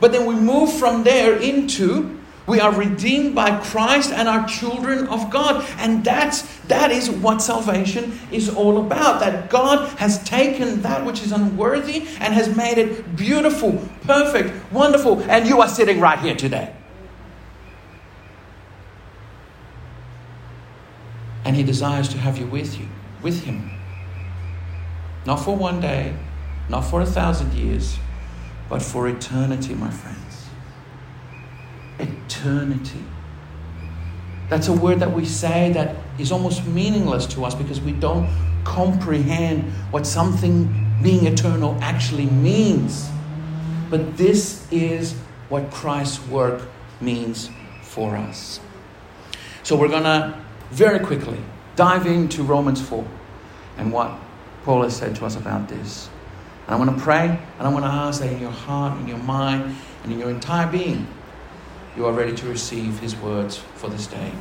But 0.00 0.12
then 0.12 0.26
we 0.26 0.34
move 0.34 0.72
from 0.72 1.04
there 1.04 1.36
into 1.36 2.18
we 2.46 2.58
are 2.58 2.72
redeemed 2.72 3.34
by 3.34 3.60
Christ 3.62 4.10
and 4.10 4.28
are 4.28 4.46
children 4.46 5.06
of 5.08 5.30
God. 5.30 5.64
And 5.78 6.04
that's 6.04 6.42
that 6.62 6.90
is 6.90 7.08
what 7.08 7.40
salvation 7.40 8.18
is 8.32 8.48
all 8.48 8.84
about. 8.84 9.20
That 9.20 9.48
God 9.48 9.88
has 9.98 10.22
taken 10.24 10.82
that 10.82 11.04
which 11.04 11.22
is 11.22 11.32
unworthy 11.32 12.06
and 12.18 12.34
has 12.34 12.54
made 12.56 12.78
it 12.78 13.16
beautiful, 13.16 13.88
perfect, 14.02 14.72
wonderful, 14.72 15.20
and 15.30 15.46
you 15.46 15.60
are 15.60 15.68
sitting 15.68 16.00
right 16.00 16.18
here 16.18 16.34
today. 16.34 16.74
And 21.44 21.56
he 21.56 21.62
desires 21.62 22.08
to 22.10 22.18
have 22.18 22.38
you 22.38 22.46
with 22.46 22.78
you, 22.78 22.88
with 23.20 23.44
him. 23.44 23.70
Not 25.26 25.36
for 25.36 25.56
one 25.56 25.80
day, 25.80 26.16
not 26.68 26.82
for 26.82 27.00
a 27.00 27.06
thousand 27.06 27.52
years, 27.52 27.98
but 28.68 28.82
for 28.82 29.08
eternity, 29.08 29.74
my 29.74 29.90
friends. 29.90 30.41
Eternity. 32.42 33.04
That's 34.48 34.66
a 34.66 34.72
word 34.72 34.98
that 34.98 35.12
we 35.12 35.24
say 35.24 35.72
that 35.74 35.94
is 36.18 36.32
almost 36.32 36.66
meaningless 36.66 37.24
to 37.26 37.44
us 37.44 37.54
because 37.54 37.80
we 37.80 37.92
don't 37.92 38.28
comprehend 38.64 39.72
what 39.92 40.08
something 40.08 40.88
being 41.02 41.26
eternal 41.26 41.78
actually 41.80 42.26
means. 42.26 43.08
But 43.90 44.16
this 44.16 44.66
is 44.72 45.14
what 45.50 45.70
Christ's 45.70 46.26
work 46.26 46.62
means 47.00 47.48
for 47.82 48.16
us. 48.16 48.58
So 49.62 49.76
we're 49.76 49.86
going 49.86 50.02
to 50.02 50.36
very 50.70 50.98
quickly 50.98 51.38
dive 51.76 52.06
into 52.06 52.42
Romans 52.42 52.82
4 52.82 53.06
and 53.78 53.92
what 53.92 54.18
Paul 54.64 54.82
has 54.82 54.96
said 54.96 55.14
to 55.16 55.26
us 55.26 55.36
about 55.36 55.68
this. 55.68 56.10
And 56.66 56.74
I 56.74 56.78
want 56.78 56.96
to 56.96 57.04
pray 57.04 57.38
and 57.58 57.68
I 57.68 57.72
want 57.72 57.84
to 57.84 57.90
ask 57.90 58.20
that 58.20 58.32
in 58.32 58.40
your 58.40 58.50
heart, 58.50 58.98
in 58.98 59.06
your 59.06 59.18
mind, 59.18 59.76
and 60.02 60.12
in 60.12 60.18
your 60.18 60.30
entire 60.30 60.66
being, 60.66 61.06
you 61.96 62.06
are 62.06 62.12
ready 62.12 62.34
to 62.34 62.46
receive 62.46 62.98
his 63.00 63.14
words 63.16 63.58
for 63.74 63.88
this 63.90 64.06
day. 64.06 64.32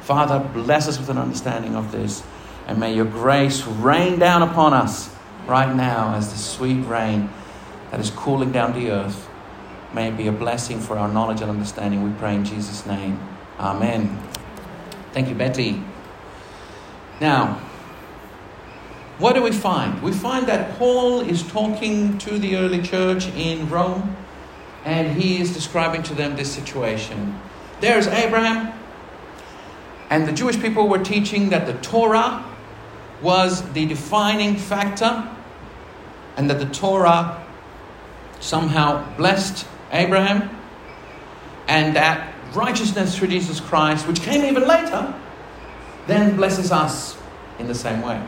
Father, 0.00 0.38
bless 0.52 0.88
us 0.88 0.98
with 0.98 1.08
an 1.08 1.18
understanding 1.18 1.74
of 1.74 1.92
this, 1.92 2.22
and 2.66 2.78
may 2.78 2.94
your 2.94 3.04
grace 3.04 3.64
rain 3.66 4.18
down 4.18 4.42
upon 4.42 4.72
us 4.72 5.14
right 5.46 5.74
now 5.74 6.14
as 6.14 6.32
the 6.32 6.38
sweet 6.38 6.82
rain 6.86 7.28
that 7.90 8.00
is 8.00 8.10
cooling 8.10 8.52
down 8.52 8.72
the 8.72 8.90
earth. 8.90 9.28
May 9.92 10.08
it 10.08 10.16
be 10.16 10.26
a 10.26 10.32
blessing 10.32 10.80
for 10.80 10.98
our 10.98 11.08
knowledge 11.08 11.40
and 11.40 11.50
understanding. 11.50 12.02
We 12.02 12.10
pray 12.18 12.34
in 12.34 12.44
Jesus' 12.44 12.84
name. 12.86 13.20
Amen. 13.58 14.18
Thank 15.12 15.28
you, 15.28 15.34
Betty. 15.34 15.80
Now, 17.20 17.60
what 19.18 19.34
do 19.34 19.42
we 19.42 19.52
find? 19.52 20.02
We 20.02 20.10
find 20.10 20.46
that 20.48 20.76
Paul 20.76 21.20
is 21.20 21.44
talking 21.44 22.18
to 22.18 22.38
the 22.38 22.56
early 22.56 22.82
church 22.82 23.28
in 23.28 23.68
Rome 23.68 24.16
and 24.84 25.20
he 25.20 25.40
is 25.40 25.52
describing 25.54 26.02
to 26.04 26.14
them 26.14 26.36
this 26.36 26.52
situation. 26.52 27.40
There's 27.80 28.06
Abraham, 28.06 28.78
and 30.10 30.28
the 30.28 30.32
Jewish 30.32 30.60
people 30.60 30.88
were 30.88 31.02
teaching 31.02 31.50
that 31.50 31.66
the 31.66 31.74
Torah 31.74 32.44
was 33.22 33.62
the 33.72 33.86
defining 33.86 34.56
factor, 34.56 35.28
and 36.36 36.50
that 36.50 36.58
the 36.58 36.66
Torah 36.66 37.42
somehow 38.40 39.16
blessed 39.16 39.66
Abraham, 39.92 40.50
and 41.68 41.96
that 41.96 42.34
righteousness 42.54 43.16
through 43.16 43.28
Jesus 43.28 43.60
Christ, 43.60 44.06
which 44.06 44.20
came 44.20 44.44
even 44.44 44.68
later, 44.68 45.14
then 46.06 46.36
blesses 46.36 46.70
us 46.70 47.16
in 47.58 47.66
the 47.66 47.74
same 47.74 48.02
way. 48.02 48.22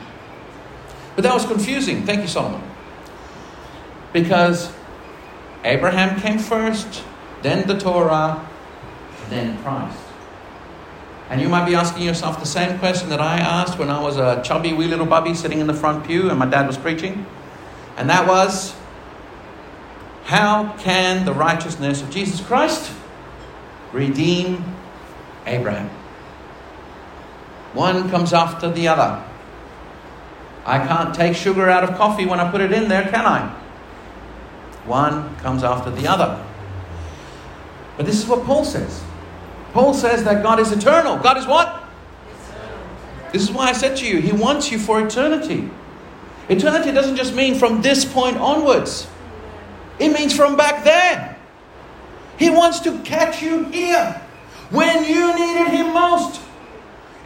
But 1.14 1.22
that 1.22 1.34
was 1.34 1.44
confusing. 1.44 2.04
Thank 2.04 2.22
you, 2.22 2.28
Solomon. 2.28 2.62
Because 4.12 4.72
Abraham 5.66 6.20
came 6.20 6.38
first, 6.38 7.02
then 7.42 7.66
the 7.66 7.76
Torah, 7.76 8.48
then 9.28 9.60
Christ. 9.62 9.98
And 11.28 11.40
you 11.40 11.48
might 11.48 11.66
be 11.66 11.74
asking 11.74 12.04
yourself 12.04 12.38
the 12.38 12.46
same 12.46 12.78
question 12.78 13.08
that 13.08 13.20
I 13.20 13.38
asked 13.38 13.76
when 13.76 13.90
I 13.90 14.00
was 14.00 14.16
a 14.16 14.40
chubby 14.44 14.72
wee 14.72 14.86
little 14.86 15.06
bubby 15.06 15.34
sitting 15.34 15.58
in 15.58 15.66
the 15.66 15.74
front 15.74 16.06
pew 16.06 16.30
and 16.30 16.38
my 16.38 16.46
dad 16.46 16.68
was 16.68 16.78
preaching. 16.78 17.26
And 17.96 18.08
that 18.08 18.28
was 18.28 18.76
how 20.26 20.76
can 20.78 21.24
the 21.24 21.32
righteousness 21.32 22.00
of 22.00 22.10
Jesus 22.10 22.40
Christ 22.40 22.92
redeem 23.92 24.64
Abraham? 25.46 25.90
One 27.72 28.08
comes 28.08 28.32
after 28.32 28.70
the 28.70 28.86
other. 28.86 29.20
I 30.64 30.78
can't 30.86 31.12
take 31.12 31.34
sugar 31.34 31.68
out 31.68 31.82
of 31.82 31.96
coffee 31.96 32.24
when 32.24 32.38
I 32.38 32.50
put 32.52 32.60
it 32.60 32.72
in 32.72 32.88
there, 32.88 33.02
can 33.02 33.26
I? 33.26 33.65
One 34.86 35.36
comes 35.36 35.62
after 35.62 35.90
the 35.90 36.06
other. 36.06 36.42
But 37.96 38.06
this 38.06 38.18
is 38.18 38.26
what 38.26 38.44
Paul 38.44 38.64
says. 38.64 39.02
Paul 39.72 39.94
says 39.94 40.24
that 40.24 40.42
God 40.42 40.60
is 40.60 40.72
eternal. 40.72 41.16
God 41.18 41.36
is 41.38 41.46
what? 41.46 41.68
Eternal. 41.68 42.78
This 43.32 43.42
is 43.42 43.50
why 43.50 43.68
I 43.68 43.72
said 43.72 43.96
to 43.98 44.06
you, 44.06 44.20
He 44.20 44.32
wants 44.32 44.70
you 44.70 44.78
for 44.78 45.04
eternity. 45.04 45.70
Eternity 46.48 46.92
doesn't 46.92 47.16
just 47.16 47.34
mean 47.34 47.56
from 47.56 47.82
this 47.82 48.04
point 48.04 48.36
onwards, 48.36 49.08
it 49.98 50.10
means 50.10 50.34
from 50.36 50.56
back 50.56 50.84
there. 50.84 51.36
He 52.38 52.50
wants 52.50 52.80
to 52.80 52.98
catch 53.00 53.42
you 53.42 53.64
here 53.64 54.20
when 54.70 55.04
you 55.04 55.34
needed 55.34 55.68
Him 55.68 55.92
most. 55.92 56.40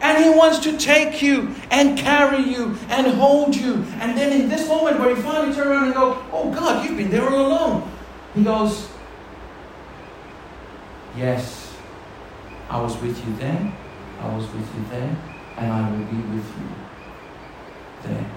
And 0.01 0.23
He 0.23 0.29
wants 0.29 0.59
to 0.59 0.77
take 0.77 1.21
you 1.21 1.55
and 1.69 1.97
carry 1.97 2.41
you 2.41 2.77
and 2.89 3.07
hold 3.07 3.55
you. 3.55 3.85
And 3.99 4.17
then 4.17 4.33
in 4.33 4.49
this 4.49 4.67
moment 4.67 4.99
where 4.99 5.11
you 5.11 5.15
finally 5.21 5.53
turn 5.53 5.67
around 5.67 5.85
and 5.85 5.93
go, 5.93 6.23
Oh 6.31 6.51
God, 6.51 6.83
you've 6.85 6.97
been 6.97 7.11
there 7.11 7.29
all 7.29 7.47
along. 7.47 7.91
He 8.33 8.43
goes, 8.43 8.89
Yes, 11.15 11.73
I 12.69 12.81
was 12.81 12.99
with 13.01 13.17
you 13.25 13.35
then, 13.35 13.73
I 14.21 14.35
was 14.35 14.45
with 14.53 14.75
you 14.75 14.85
there, 14.89 15.17
and 15.57 15.71
I 15.71 15.91
will 15.91 16.05
be 16.05 16.15
with 16.35 16.45
you 16.57 16.69
there. 18.03 18.31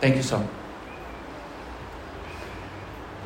Thank 0.00 0.16
you, 0.16 0.22
sir. 0.22 0.46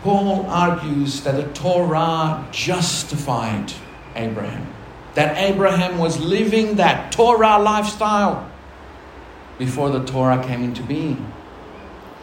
Paul 0.02 0.46
argues 0.46 1.22
that 1.22 1.36
the 1.36 1.52
Torah 1.52 2.46
justified 2.52 3.72
Abraham 4.14 4.66
that 5.14 5.37
Abraham 5.37 5.99
was 5.99 6.21
living 6.21 6.76
that 6.76 7.12
Torah 7.12 7.59
lifestyle 7.59 8.50
before 9.59 9.90
the 9.90 10.05
Torah 10.05 10.43
came 10.43 10.62
into 10.62 10.83
being. 10.83 11.33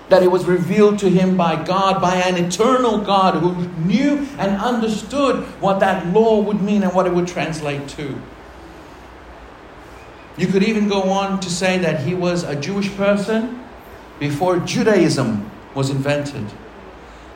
That 0.10 0.24
it 0.24 0.32
was 0.32 0.46
revealed 0.46 1.00
to 1.00 1.10
him 1.10 1.36
by 1.36 1.62
God, 1.64 2.02
by 2.02 2.16
an 2.16 2.44
eternal 2.44 3.00
God 3.00 3.36
who 3.36 3.68
knew 3.86 4.26
and 4.38 4.56
understood 4.62 5.44
what 5.62 5.82
that 5.82 6.08
law 6.08 6.42
would 6.42 6.62
mean 6.62 6.84
and 6.84 6.94
what 6.94 7.06
it 7.06 7.14
would 7.14 7.28
translate 7.28 7.90
to. 7.90 8.20
You 10.38 10.48
could 10.48 10.64
even 10.64 10.88
go 10.88 11.04
on 11.04 11.40
to 11.42 11.50
say 11.50 11.78
that 11.80 12.02
he 12.02 12.14
was 12.14 12.44
a 12.44 12.56
Jewish 12.56 12.96
person 12.96 13.64
before 14.20 14.60
Judaism 14.60 15.50
was 15.76 15.90
invented. 15.90 16.46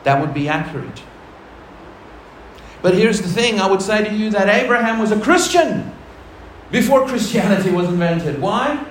That 0.04 0.20
would 0.20 0.32
be 0.32 0.48
accurate. 0.48 1.02
But 2.82 2.94
here's 2.94 3.22
the 3.22 3.28
thing 3.28 3.60
I 3.60 3.70
would 3.70 3.80
say 3.80 4.04
to 4.04 4.14
you 4.14 4.30
that 4.30 4.48
Abraham 4.48 4.98
was 4.98 5.12
a 5.12 5.20
Christian 5.20 5.92
before 6.70 7.06
Christianity 7.06 7.70
was 7.70 7.88
invented. 7.88 8.40
Why? 8.40 8.84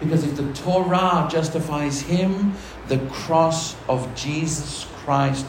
Because 0.00 0.24
if 0.24 0.36
the 0.36 0.52
Torah 0.52 1.28
justifies 1.30 2.00
him, 2.00 2.54
the 2.88 2.98
cross 3.10 3.76
of 3.88 4.12
Jesus 4.16 4.86
Christ 4.96 5.46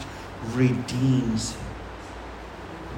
redeems 0.52 1.52
him, 1.54 1.60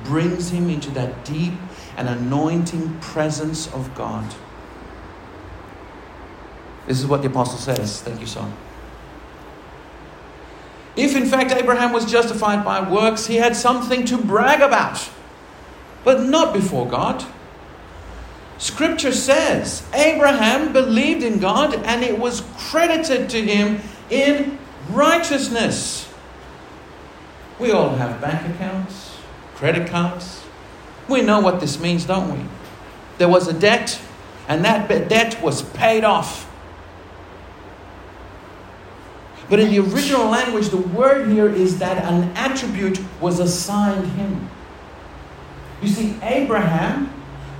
brings 0.04 0.50
him 0.50 0.68
into 0.68 0.90
that 0.90 1.24
deep 1.24 1.54
and 1.96 2.08
anointing 2.08 3.00
presence 3.00 3.72
of 3.72 3.94
God. 3.94 4.34
This 6.86 7.00
is 7.00 7.06
what 7.06 7.22
the 7.22 7.28
apostle 7.28 7.58
says. 7.58 8.02
Thank 8.02 8.20
you, 8.20 8.26
son. 8.26 8.52
If 10.96 11.14
in 11.14 11.26
fact 11.26 11.52
Abraham 11.52 11.92
was 11.92 12.10
justified 12.10 12.64
by 12.64 12.88
works, 12.88 13.26
he 13.26 13.36
had 13.36 13.54
something 13.54 14.04
to 14.06 14.16
brag 14.16 14.62
about, 14.62 15.10
but 16.04 16.22
not 16.22 16.54
before 16.54 16.88
God. 16.88 17.24
Scripture 18.58 19.12
says 19.12 19.86
Abraham 19.92 20.72
believed 20.72 21.22
in 21.22 21.38
God 21.38 21.74
and 21.74 22.02
it 22.02 22.18
was 22.18 22.42
credited 22.56 23.28
to 23.30 23.42
him 23.42 23.80
in 24.08 24.58
righteousness. 24.90 26.08
We 27.58 27.70
all 27.70 27.90
have 27.96 28.20
bank 28.20 28.54
accounts, 28.54 29.16
credit 29.54 29.88
cards. 29.88 30.42
We 31.08 31.22
know 31.22 31.40
what 31.40 31.60
this 31.60 31.78
means, 31.78 32.04
don't 32.04 32.32
we? 32.32 32.44
There 33.18 33.28
was 33.28 33.48
a 33.48 33.52
debt, 33.52 34.00
and 34.48 34.64
that 34.64 34.88
debt 34.88 35.42
was 35.42 35.62
paid 35.62 36.04
off. 36.04 36.45
But 39.48 39.60
in 39.60 39.70
the 39.70 39.78
original 39.78 40.26
language, 40.26 40.70
the 40.70 40.76
word 40.76 41.30
here 41.30 41.48
is 41.48 41.78
that 41.78 42.04
an 42.04 42.30
attribute 42.36 42.98
was 43.20 43.38
assigned 43.38 44.06
him. 44.12 44.48
You 45.82 45.88
see, 45.88 46.16
Abraham 46.22 47.12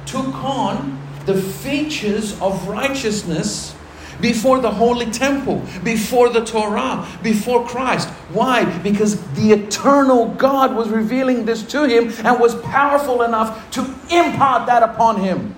took 0.04 0.34
on 0.42 1.00
the 1.26 1.40
features 1.40 2.40
of 2.40 2.66
righteousness 2.66 3.74
before 4.20 4.60
the 4.60 4.70
holy 4.70 5.06
temple, 5.10 5.62
before 5.84 6.30
the 6.30 6.44
Torah, 6.44 7.06
before 7.22 7.66
Christ. 7.66 8.08
Why? 8.32 8.64
Because 8.78 9.20
the 9.32 9.52
eternal 9.52 10.28
God 10.28 10.74
was 10.74 10.88
revealing 10.88 11.44
this 11.44 11.62
to 11.64 11.84
him 11.84 12.12
and 12.24 12.40
was 12.40 12.54
powerful 12.62 13.22
enough 13.22 13.70
to 13.72 13.82
impart 14.10 14.66
that 14.66 14.82
upon 14.82 15.20
him. 15.20 15.54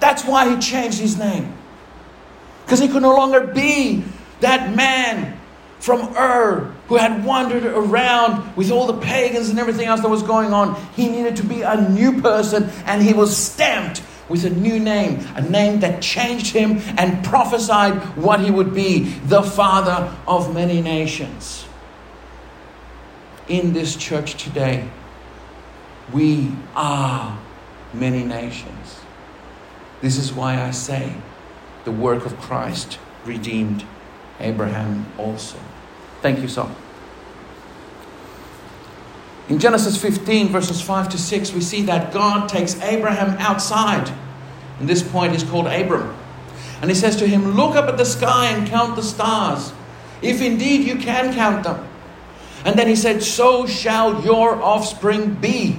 That's 0.00 0.24
why 0.24 0.52
he 0.52 0.60
changed 0.60 0.98
his 0.98 1.16
name. 1.16 1.54
Because 2.64 2.80
he 2.80 2.88
could 2.88 3.02
no 3.02 3.14
longer 3.14 3.46
be 3.46 4.04
that 4.40 4.74
man 4.74 5.37
from 5.80 6.14
Ur, 6.16 6.72
who 6.88 6.96
had 6.96 7.24
wandered 7.24 7.64
around 7.64 8.56
with 8.56 8.70
all 8.70 8.86
the 8.86 8.98
pagans 8.98 9.48
and 9.48 9.58
everything 9.58 9.86
else 9.86 10.00
that 10.00 10.08
was 10.08 10.22
going 10.22 10.52
on. 10.52 10.80
He 10.94 11.08
needed 11.08 11.36
to 11.36 11.44
be 11.44 11.62
a 11.62 11.88
new 11.88 12.20
person, 12.20 12.70
and 12.84 13.02
he 13.02 13.14
was 13.14 13.36
stamped 13.36 14.02
with 14.28 14.44
a 14.44 14.50
new 14.50 14.78
name, 14.78 15.26
a 15.36 15.40
name 15.40 15.80
that 15.80 16.02
changed 16.02 16.52
him 16.52 16.78
and 16.98 17.24
prophesied 17.24 17.94
what 18.16 18.40
he 18.40 18.50
would 18.50 18.74
be 18.74 19.04
the 19.24 19.42
father 19.42 20.14
of 20.26 20.52
many 20.54 20.82
nations. 20.82 21.64
In 23.48 23.72
this 23.72 23.96
church 23.96 24.42
today, 24.42 24.88
we 26.12 26.52
are 26.74 27.38
many 27.94 28.22
nations. 28.22 29.00
This 30.00 30.18
is 30.18 30.32
why 30.32 30.62
I 30.62 30.70
say 30.70 31.14
the 31.84 31.92
work 31.92 32.26
of 32.26 32.38
Christ 32.38 32.98
redeemed 33.24 33.84
Abraham 34.40 35.06
also. 35.18 35.58
Thank 36.22 36.40
you, 36.40 36.48
Saul. 36.48 36.70
In 39.48 39.58
Genesis 39.58 40.00
15, 40.00 40.48
verses 40.48 40.80
5 40.82 41.08
to 41.10 41.18
6, 41.18 41.52
we 41.52 41.60
see 41.60 41.82
that 41.82 42.12
God 42.12 42.48
takes 42.48 42.78
Abraham 42.82 43.36
outside. 43.38 44.12
And 44.78 44.88
this 44.88 45.02
point 45.02 45.34
is 45.34 45.42
called 45.42 45.66
Abram. 45.66 46.14
And 46.80 46.90
he 46.90 46.94
says 46.94 47.16
to 47.16 47.26
him, 47.26 47.56
Look 47.56 47.74
up 47.74 47.88
at 47.88 47.96
the 47.96 48.04
sky 48.04 48.48
and 48.48 48.68
count 48.68 48.94
the 48.94 49.02
stars, 49.02 49.72
if 50.22 50.42
indeed 50.42 50.86
you 50.86 50.96
can 50.96 51.34
count 51.34 51.64
them. 51.64 51.86
And 52.64 52.78
then 52.78 52.88
he 52.88 52.96
said, 52.96 53.22
So 53.22 53.66
shall 53.66 54.22
your 54.22 54.62
offspring 54.62 55.34
be. 55.34 55.78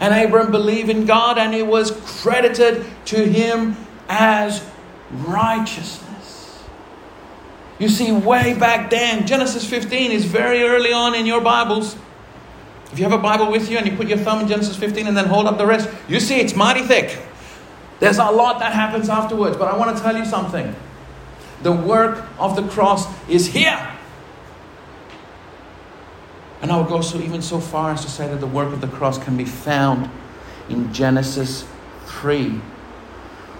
And 0.00 0.14
Abram 0.14 0.50
believed 0.50 0.88
in 0.88 1.04
God, 1.04 1.38
and 1.38 1.54
it 1.54 1.66
was 1.66 1.90
credited 2.20 2.84
to 3.06 3.28
him 3.28 3.76
as 4.08 4.64
righteousness. 5.10 6.03
You 7.78 7.88
see, 7.88 8.12
way 8.12 8.54
back 8.54 8.90
then, 8.90 9.26
Genesis 9.26 9.68
15 9.68 10.12
is 10.12 10.24
very 10.24 10.62
early 10.62 10.92
on 10.92 11.14
in 11.14 11.26
your 11.26 11.40
Bibles. 11.40 11.96
If 12.92 12.98
you 12.98 13.04
have 13.04 13.12
a 13.12 13.22
Bible 13.22 13.50
with 13.50 13.68
you 13.68 13.78
and 13.78 13.86
you 13.86 13.96
put 13.96 14.06
your 14.06 14.18
thumb 14.18 14.40
in 14.40 14.48
Genesis 14.48 14.76
15 14.76 15.08
and 15.08 15.16
then 15.16 15.26
hold 15.26 15.46
up 15.46 15.58
the 15.58 15.66
rest, 15.66 15.90
you 16.08 16.20
see 16.20 16.36
it's 16.36 16.54
mighty 16.54 16.82
thick. 16.82 17.18
There's 17.98 18.18
a 18.18 18.30
lot 18.30 18.60
that 18.60 18.72
happens 18.72 19.08
afterwards, 19.08 19.56
but 19.56 19.66
I 19.66 19.76
want 19.76 19.96
to 19.96 20.02
tell 20.02 20.16
you 20.16 20.24
something. 20.24 20.74
The 21.62 21.72
work 21.72 22.24
of 22.38 22.54
the 22.54 22.62
cross 22.68 23.06
is 23.28 23.48
here. 23.48 23.90
And 26.62 26.70
I 26.70 26.78
would 26.78 26.88
go 26.88 27.00
so 27.00 27.18
even 27.18 27.42
so 27.42 27.58
far 27.58 27.92
as 27.92 28.04
to 28.04 28.10
say 28.10 28.28
that 28.28 28.40
the 28.40 28.46
work 28.46 28.72
of 28.72 28.80
the 28.80 28.88
cross 28.88 29.18
can 29.18 29.36
be 29.36 29.44
found 29.44 30.08
in 30.68 30.92
Genesis 30.92 31.66
3, 32.06 32.50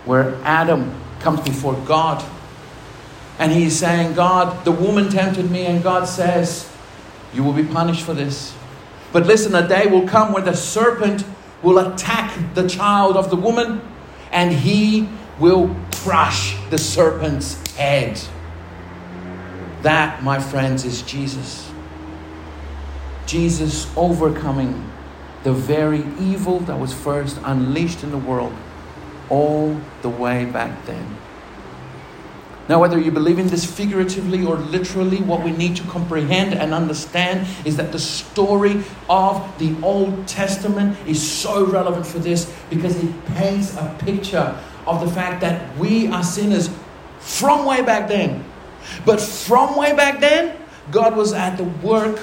where 0.04 0.36
Adam 0.44 0.94
comes 1.20 1.40
before 1.40 1.74
God. 1.86 2.24
And 3.38 3.52
he's 3.52 3.76
saying, 3.76 4.14
God, 4.14 4.64
the 4.64 4.72
woman 4.72 5.08
tempted 5.08 5.50
me, 5.50 5.66
and 5.66 5.82
God 5.82 6.04
says, 6.04 6.70
You 7.32 7.42
will 7.42 7.52
be 7.52 7.64
punished 7.64 8.04
for 8.04 8.14
this. 8.14 8.54
But 9.12 9.26
listen, 9.26 9.54
a 9.54 9.66
day 9.66 9.86
will 9.86 10.06
come 10.08 10.32
when 10.32 10.44
the 10.44 10.54
serpent 10.54 11.24
will 11.62 11.78
attack 11.78 12.54
the 12.54 12.68
child 12.68 13.16
of 13.16 13.30
the 13.30 13.36
woman 13.36 13.80
and 14.30 14.52
he 14.52 15.08
will 15.38 15.74
crush 15.92 16.56
the 16.70 16.78
serpent's 16.78 17.54
head. 17.76 18.20
That, 19.82 20.22
my 20.22 20.40
friends, 20.40 20.84
is 20.84 21.02
Jesus. 21.02 21.70
Jesus 23.26 23.90
overcoming 23.96 24.90
the 25.44 25.52
very 25.52 26.04
evil 26.18 26.60
that 26.60 26.78
was 26.78 26.92
first 26.92 27.38
unleashed 27.44 28.02
in 28.02 28.10
the 28.10 28.18
world 28.18 28.54
all 29.28 29.80
the 30.02 30.08
way 30.08 30.44
back 30.44 30.84
then. 30.86 31.16
Now, 32.66 32.80
whether 32.80 32.98
you 32.98 33.10
believe 33.10 33.38
in 33.38 33.48
this 33.48 33.64
figuratively 33.64 34.44
or 34.44 34.56
literally, 34.56 35.18
what 35.18 35.44
we 35.44 35.52
need 35.52 35.76
to 35.76 35.82
comprehend 35.84 36.54
and 36.54 36.72
understand 36.72 37.46
is 37.66 37.76
that 37.76 37.92
the 37.92 37.98
story 37.98 38.82
of 39.10 39.58
the 39.58 39.76
Old 39.82 40.26
Testament 40.26 40.96
is 41.06 41.20
so 41.20 41.66
relevant 41.66 42.06
for 42.06 42.18
this 42.18 42.50
because 42.70 42.96
it 42.96 43.26
paints 43.34 43.76
a 43.76 43.94
picture 43.98 44.58
of 44.86 45.00
the 45.00 45.10
fact 45.10 45.42
that 45.42 45.76
we 45.76 46.06
are 46.08 46.24
sinners 46.24 46.70
from 47.18 47.66
way 47.66 47.82
back 47.82 48.08
then. 48.08 48.42
But 49.04 49.20
from 49.20 49.76
way 49.76 49.94
back 49.94 50.20
then, 50.20 50.56
God 50.90 51.16
was 51.16 51.32
at 51.34 51.56
the 51.56 51.64
work 51.64 52.18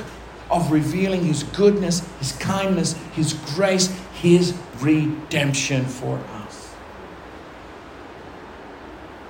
of 0.50 0.71
revealing 0.71 1.24
His 1.24 1.43
goodness, 1.43 2.07
His 2.19 2.31
kindness, 2.33 2.93
His 3.13 3.33
grace, 3.33 3.88
His 4.13 4.57
redemption 4.79 5.86
for 5.86 6.17
us. 6.17 6.40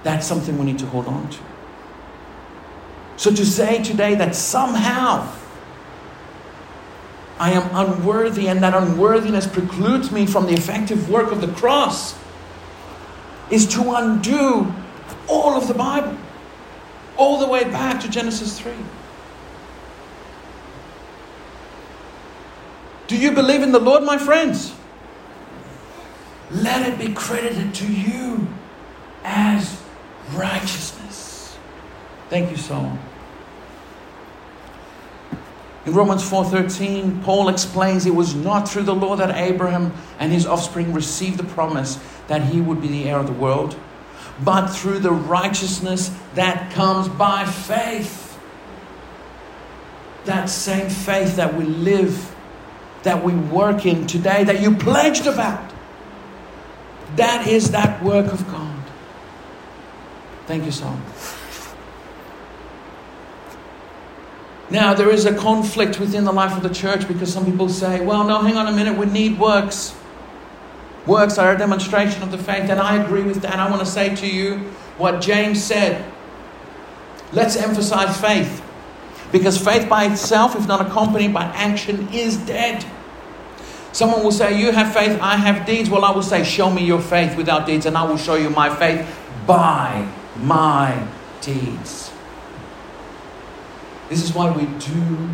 That's 0.04 0.26
something 0.26 0.58
we 0.58 0.66
need 0.66 0.80
to 0.80 0.86
hold 0.86 1.08
on 1.08 1.30
to. 1.30 1.40
So 3.18 3.30
to 3.32 3.46
say 3.46 3.84
today 3.84 4.16
that 4.16 4.36
somehow 4.36 5.32
I 7.40 7.52
am 7.52 7.70
unworthy 7.76 8.48
and 8.48 8.64
that 8.64 8.74
unworthiness 8.74 9.48
precludes 9.48 10.12
me 10.12 10.26
from 10.26 10.46
the 10.46 10.54
effective 10.54 11.10
work 11.10 11.32
of 11.32 11.42
the 11.42 11.48
cross 11.48 12.16
is 13.50 13.68
to 13.74 13.94
undo 13.96 14.74
all 15.28 15.56
of 15.56 15.68
the 15.68 15.74
Bible, 15.74 16.18
all 17.18 17.40
the 17.40 17.48
way 17.48 17.64
back 17.64 18.00
to 18.02 18.10
Genesis 18.10 18.60
3. 18.60 18.74
Do 23.08 23.18
you 23.18 23.32
believe 23.32 23.62
in 23.62 23.72
the 23.72 23.80
Lord, 23.80 24.04
my 24.04 24.18
friends? 24.18 24.74
Let 26.50 26.88
it 26.88 26.98
be 26.98 27.14
credited 27.14 27.74
to 27.76 27.92
you 27.92 28.48
as 29.24 29.81
righteousness. 30.34 31.58
Thank 32.30 32.52
you, 32.52 32.58
Saul. 32.58 32.98
In 35.86 35.94
Romans 35.94 36.24
4:13, 36.24 37.22
Paul 37.24 37.50
explains 37.50 38.06
it 38.06 38.16
was 38.16 38.36
not 38.36 38.70
through 38.70 38.84
the 38.84 38.94
law 38.94 39.16
that 39.16 39.36
Abraham 39.36 39.94
and 40.20 40.32
his 40.32 40.46
offspring 40.46 40.94
received 40.94 41.38
the 41.38 41.44
promise 41.44 41.98
that 42.28 42.44
he 42.44 42.62
would 42.62 42.82
be 42.82 42.88
the 42.88 43.10
heir 43.10 43.18
of 43.18 43.26
the 43.26 43.34
world, 43.34 43.76
but 44.44 44.68
through 44.68 45.00
the 45.00 45.12
righteousness 45.12 46.12
that 46.36 46.72
comes 46.72 47.10
by 47.10 47.46
faith. 47.46 48.38
That 50.26 50.50
same 50.50 50.90
faith 50.90 51.36
that 51.38 51.56
we 51.56 51.66
live, 51.66 52.36
that 53.02 53.24
we 53.24 53.34
work 53.34 53.86
in 53.88 54.06
today, 54.06 54.44
that 54.44 54.62
you 54.62 54.76
pledged 54.76 55.26
about. 55.26 55.72
That 57.16 57.48
is 57.48 57.72
that 57.72 58.04
work 58.04 58.32
of 58.32 58.48
God. 58.52 58.71
Thank 60.52 60.66
you, 60.66 60.72
Saul. 60.74 61.00
Now, 64.70 64.94
there 64.94 65.10
is 65.10 65.24
a 65.24 65.34
conflict 65.34 65.98
within 65.98 66.26
the 66.26 66.34
life 66.34 66.58
of 66.58 66.62
the 66.62 66.74
church 66.76 67.08
because 67.08 67.32
some 67.32 67.46
people 67.46 67.70
say, 67.70 68.02
well, 68.02 68.26
no, 68.26 68.42
hang 68.42 68.58
on 68.58 68.68
a 68.68 68.74
minute, 68.74 68.98
we 68.98 69.06
need 69.06 69.40
works. 69.40 69.96
Works 71.08 71.38
are 71.38 71.56
a 71.56 71.58
demonstration 71.58 72.22
of 72.22 72.32
the 72.32 72.38
faith, 72.38 72.70
and 72.70 72.82
I 72.82 73.02
agree 73.02 73.24
with 73.24 73.42
that. 73.44 73.60
I 73.60 73.70
want 73.70 73.80
to 73.80 73.86
say 73.86 74.14
to 74.14 74.28
you 74.28 74.58
what 74.98 75.22
James 75.22 75.64
said. 75.64 76.04
Let's 77.32 77.56
emphasize 77.56 78.20
faith 78.20 78.62
because 79.32 79.58
faith 79.58 79.88
by 79.88 80.12
itself, 80.12 80.58
if 80.58 80.68
not 80.68 80.86
accompanied 80.86 81.34
by 81.34 81.46
action, 81.46 82.10
is 82.10 82.36
dead. 82.36 82.86
Someone 83.94 84.22
will 84.22 84.34
say, 84.34 84.60
You 84.60 84.74
have 84.74 84.94
faith, 84.94 85.18
I 85.22 85.38
have 85.38 85.66
deeds. 85.66 85.90
Well, 85.90 86.04
I 86.04 86.12
will 86.12 86.22
say, 86.22 86.44
Show 86.44 86.70
me 86.70 86.84
your 86.84 87.00
faith 87.00 87.38
without 87.38 87.66
deeds, 87.66 87.86
and 87.86 87.98
I 87.98 88.04
will 88.04 88.18
show 88.18 88.36
you 88.36 88.50
my 88.50 88.70
faith 88.76 89.08
by 89.48 90.12
my 90.38 91.08
deeds. 91.42 92.12
This 94.10 94.24
is 94.24 94.34
why 94.34 94.52
we 94.52 94.66
do 94.80 95.30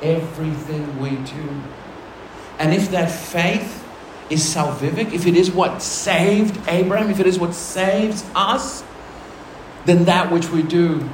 everything 0.00 1.00
we 1.00 1.10
do. 1.10 1.62
And 2.58 2.72
if 2.72 2.90
that 2.90 3.10
faith 3.10 3.86
is 4.30 4.42
salvific, 4.42 5.12
if 5.12 5.26
it 5.26 5.36
is 5.36 5.50
what 5.50 5.82
saved 5.82 6.58
Abraham, 6.68 7.10
if 7.10 7.20
it 7.20 7.26
is 7.26 7.38
what 7.38 7.54
saves 7.54 8.24
us, 8.34 8.82
then 9.84 10.04
that 10.04 10.30
which 10.32 10.48
we 10.50 10.62
do, 10.62 11.08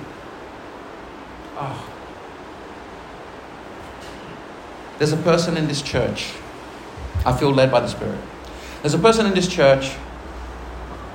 oh. 1.57 1.85
There's 4.99 5.13
a 5.13 5.17
person 5.17 5.57
in 5.57 5.69
this 5.69 5.81
church. 5.81 6.33
I 7.25 7.37
feel 7.37 7.53
led 7.53 7.71
by 7.71 7.81
the 7.81 7.89
Spirit. 7.89 8.19
There's 8.83 8.95
a 8.95 8.99
person 8.99 9.27
in 9.27 9.35
this 9.35 9.49
church 9.49 9.97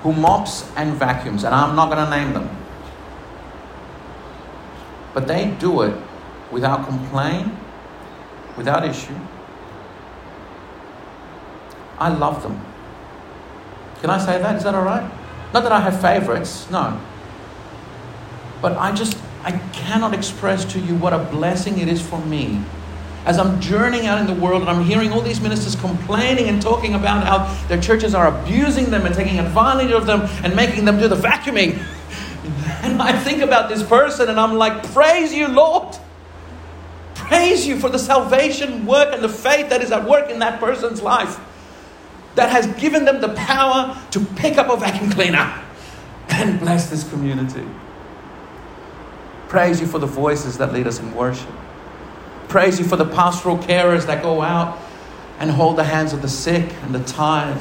who 0.03 0.11
mops 0.11 0.69
and 0.75 0.93
vacuums, 0.93 1.45
and 1.45 1.55
I'm 1.55 1.75
not 1.75 1.89
going 1.89 2.03
to 2.03 2.11
name 2.11 2.33
them. 2.33 2.49
But 5.13 5.27
they 5.27 5.51
do 5.59 5.81
it 5.83 5.95
without 6.51 6.85
complaint, 6.87 7.53
without 8.57 8.85
issue. 8.85 9.15
I 11.97 12.09
love 12.09 12.43
them. 12.43 12.63
Can 14.01 14.09
I 14.09 14.17
say 14.17 14.37
that? 14.39 14.57
Is 14.57 14.63
that 14.63 14.75
all 14.75 14.83
right? 14.83 15.09
Not 15.53 15.63
that 15.63 15.71
I 15.71 15.79
have 15.79 16.01
favorites, 16.01 16.69
no. 16.69 16.99
But 18.61 18.77
I 18.77 18.91
just, 18.91 19.17
I 19.43 19.51
cannot 19.71 20.13
express 20.13 20.65
to 20.73 20.79
you 20.79 20.95
what 20.95 21.13
a 21.13 21.19
blessing 21.19 21.79
it 21.79 21.87
is 21.87 22.01
for 22.01 22.19
me 22.19 22.63
as 23.25 23.37
I'm 23.37 23.59
journeying 23.61 24.05
out 24.05 24.19
in 24.19 24.27
the 24.27 24.33
world 24.33 24.61
and 24.61 24.69
I'm 24.69 24.83
hearing 24.83 25.11
all 25.11 25.21
these 25.21 25.39
ministers 25.39 25.75
complaining 25.75 26.49
and 26.49 26.61
talking 26.61 26.93
about 26.93 27.23
how 27.23 27.67
their 27.67 27.81
churches 27.81 28.13
are 28.13 28.27
abusing 28.27 28.89
them 28.89 29.05
and 29.05 29.15
taking 29.15 29.39
advantage 29.39 29.91
of 29.91 30.05
them 30.05 30.21
and 30.43 30.55
making 30.55 30.85
them 30.85 30.99
do 30.99 31.07
the 31.07 31.15
vacuuming. 31.15 31.83
And 32.83 33.01
I 33.01 33.17
think 33.17 33.41
about 33.41 33.69
this 33.69 33.81
person 33.81 34.27
and 34.27 34.37
I'm 34.37 34.55
like, 34.55 34.83
Praise 34.91 35.33
you, 35.33 35.47
Lord. 35.47 35.97
Praise 37.15 37.65
you 37.65 37.79
for 37.79 37.89
the 37.89 37.97
salvation 37.97 38.85
work 38.85 39.13
and 39.13 39.23
the 39.23 39.29
faith 39.29 39.69
that 39.69 39.81
is 39.81 39.93
at 39.93 40.03
work 40.07 40.29
in 40.29 40.39
that 40.39 40.59
person's 40.59 41.01
life 41.01 41.39
that 42.35 42.49
has 42.49 42.67
given 42.81 43.05
them 43.05 43.21
the 43.21 43.29
power 43.29 43.97
to 44.11 44.19
pick 44.35 44.57
up 44.57 44.69
a 44.69 44.75
vacuum 44.75 45.09
cleaner 45.11 45.63
and 46.29 46.59
bless 46.59 46.89
this 46.89 47.09
community. 47.09 47.65
Praise 49.47 49.79
you 49.79 49.87
for 49.87 49.99
the 49.99 50.07
voices 50.07 50.57
that 50.57 50.73
lead 50.73 50.85
us 50.85 50.99
in 50.99 51.15
worship 51.15 51.49
praise 52.53 52.77
you 52.77 52.85
for 52.85 52.97
the 52.97 53.05
pastoral 53.05 53.57
carers 53.57 54.05
that 54.05 54.21
go 54.21 54.39
out 54.39 54.77
and 55.39 55.49
hold 55.49 55.75
the 55.75 55.83
hands 55.83 56.13
of 56.13 56.21
the 56.21 56.29
sick 56.29 56.71
and 56.83 56.93
the 56.93 57.03
tired 57.05 57.59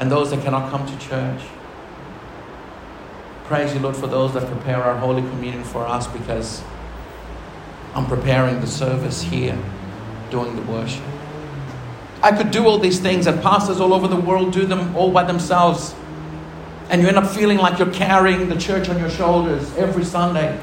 and 0.00 0.10
those 0.10 0.32
that 0.32 0.42
cannot 0.42 0.68
come 0.68 0.84
to 0.84 0.98
church. 0.98 1.40
Praise 3.44 3.72
you, 3.72 3.78
Lord, 3.78 3.94
for 3.94 4.08
those 4.08 4.34
that 4.34 4.44
prepare 4.50 4.82
our 4.82 4.96
Holy 4.96 5.22
Communion 5.22 5.62
for 5.62 5.86
us 5.86 6.08
because 6.08 6.60
I'm 7.94 8.06
preparing 8.06 8.60
the 8.60 8.66
service 8.66 9.22
here, 9.22 9.56
doing 10.28 10.56
the 10.56 10.62
worship. 10.62 11.04
I 12.20 12.36
could 12.36 12.50
do 12.50 12.66
all 12.66 12.80
these 12.80 12.98
things, 12.98 13.28
and 13.28 13.40
pastors 13.40 13.78
all 13.78 13.94
over 13.94 14.08
the 14.08 14.16
world 14.16 14.52
do 14.52 14.66
them 14.66 14.96
all 14.96 15.12
by 15.12 15.22
themselves. 15.22 15.94
And 16.90 17.00
you 17.00 17.06
end 17.06 17.16
up 17.16 17.30
feeling 17.30 17.58
like 17.58 17.78
you're 17.78 17.92
carrying 17.92 18.48
the 18.48 18.56
church 18.56 18.88
on 18.88 18.98
your 18.98 19.10
shoulders 19.10 19.72
every 19.76 20.04
Sunday. 20.04 20.58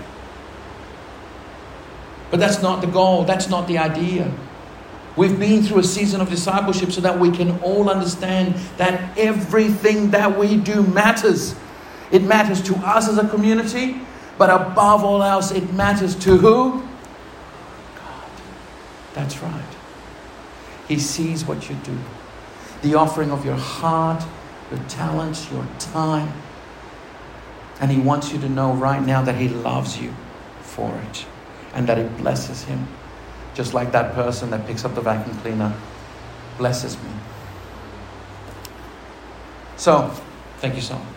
But 2.33 2.39
that's 2.39 2.63
not 2.63 2.81
the 2.81 2.87
goal, 2.87 3.25
that's 3.25 3.47
not 3.47 3.67
the 3.67 3.77
idea. 3.77 4.33
We've 5.15 5.39
been 5.39 5.61
through 5.61 5.81
a 5.81 5.83
season 5.83 6.19
of 6.19 6.31
discipleship 6.31 6.91
so 6.91 6.99
that 7.01 7.19
we 7.19 7.29
can 7.29 7.59
all 7.59 7.91
understand 7.91 8.55
that 8.77 9.15
everything 9.19 10.09
that 10.09 10.35
we 10.35 10.57
do 10.57 10.81
matters. 10.81 11.53
It 12.09 12.23
matters 12.23 12.59
to 12.63 12.75
us 12.77 13.07
as 13.07 13.19
a 13.19 13.29
community, 13.29 14.01
but 14.39 14.49
above 14.49 15.03
all 15.03 15.21
else, 15.21 15.51
it 15.51 15.73
matters 15.73 16.15
to 16.23 16.37
who? 16.37 16.81
God. 17.99 18.31
That's 19.13 19.37
right. 19.43 19.75
He 20.87 20.97
sees 20.97 21.45
what 21.45 21.69
you 21.69 21.75
do. 21.83 21.99
The 22.81 22.95
offering 22.95 23.29
of 23.29 23.45
your 23.45 23.57
heart, 23.57 24.23
your 24.71 24.79
talents, 24.89 25.51
your 25.51 25.67
time. 25.77 26.33
And 27.79 27.91
He 27.91 27.99
wants 27.99 28.33
you 28.33 28.39
to 28.39 28.49
know 28.49 28.73
right 28.73 29.05
now 29.05 29.21
that 29.21 29.35
He 29.35 29.49
loves 29.49 30.01
you 30.01 30.15
for 30.63 30.97
it 31.11 31.27
and 31.73 31.87
that 31.87 31.97
it 31.97 32.17
blesses 32.17 32.63
Him. 32.63 32.87
Just 33.53 33.73
like 33.73 33.91
that 33.91 34.13
person 34.13 34.49
that 34.51 34.65
picks 34.65 34.83
up 34.85 34.95
the 34.95 35.01
vacuum 35.01 35.37
cleaner 35.39 35.73
blesses 36.57 36.95
me. 36.97 37.09
So, 39.77 40.11
thank 40.57 40.75
you 40.75 40.81
so 40.81 40.95
much. 40.95 41.07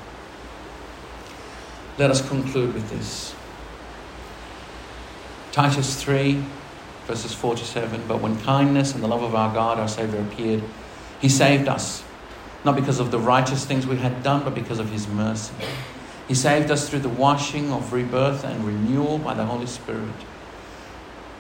Let 1.99 2.11
us 2.11 2.27
conclude 2.27 2.75
with 2.75 2.91
this. 2.91 3.35
Titus 5.53 6.03
3, 6.03 6.43
verses 7.07 7.33
4 7.33 7.57
to 7.57 7.65
7. 7.65 8.03
But 8.07 8.21
when 8.21 8.39
kindness 8.41 8.95
and 8.95 9.03
the 9.03 9.09
love 9.09 9.23
of 9.23 9.35
our 9.35 9.55
God, 9.55 9.79
our 9.79 9.89
Savior, 9.89 10.21
appeared, 10.21 10.63
He 11.21 11.31
saved 11.31 11.69
us, 11.69 12.05
not 12.65 12.77
because 12.77 12.99
of 12.99 13.11
the 13.11 13.19
righteous 13.19 13.65
things 13.65 13.87
we 13.87 13.97
had 13.97 14.23
done, 14.23 14.45
but 14.45 14.55
because 14.55 14.79
of 14.79 14.91
His 14.91 15.09
mercy. 15.09 15.55
He 16.29 16.35
saved 16.35 16.71
us 16.71 16.91
through 16.91 16.99
the 16.99 17.09
washing 17.09 17.73
of 17.73 17.93
rebirth 17.93 18.45
and 18.45 18.67
renewal 18.67 19.19
by 19.19 19.33
the 19.33 19.47
Holy 19.47 19.67
Spirit 19.67 20.13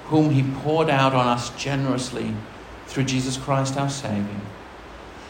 whom 0.06 0.30
he 0.30 0.42
poured 0.60 0.88
out 0.88 1.14
on 1.14 1.26
us 1.26 1.50
generously 1.50 2.32
through 2.86 3.04
Jesus 3.04 3.36
Christ 3.36 3.76
our 3.76 3.90
Savior, 3.90 4.40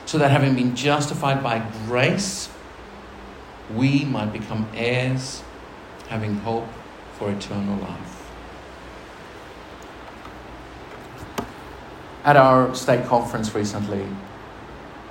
so 0.05 0.19
that 0.19 0.31
having 0.31 0.55
been 0.55 0.77
justified 0.77 1.43
by 1.43 1.67
grace, 1.87 2.49
we 3.75 4.05
might 4.05 4.33
become 4.33 4.69
heirs, 4.75 5.43
having 6.09 6.37
hope 6.37 6.69
for 7.19 7.31
eternal 7.31 7.79
life. 7.79 8.31
At 12.25 12.37
our 12.37 12.75
state 12.75 13.07
conference 13.07 13.55
recently, 13.55 14.05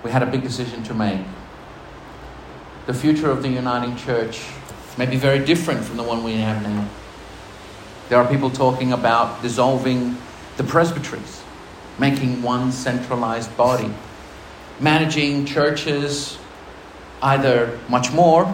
we 0.03 0.11
had 0.11 0.21
a 0.21 0.27
big 0.27 0.43
decision 0.43 0.83
to 0.83 0.93
make. 0.93 1.25
The 2.85 2.93
future 2.93 3.31
of 3.31 3.41
the 3.41 3.49
Uniting 3.49 3.95
Church 3.95 4.45
may 4.97 5.07
be 5.07 5.17
very 5.17 5.43
different 5.43 5.83
from 5.83 5.97
the 5.97 6.03
one 6.03 6.23
we 6.23 6.35
have 6.35 6.61
now. 6.61 6.87
There 8.07 8.19
are 8.19 8.27
people 8.27 8.51
talking 8.51 8.93
about 8.93 9.41
dissolving 9.41 10.17
the 10.57 10.63
presbyteries, 10.63 11.43
making 11.97 12.43
one 12.43 12.71
centralized 12.71 13.55
body, 13.57 13.91
managing 14.79 15.45
churches 15.45 16.37
either 17.21 17.79
much 17.89 18.11
more 18.11 18.53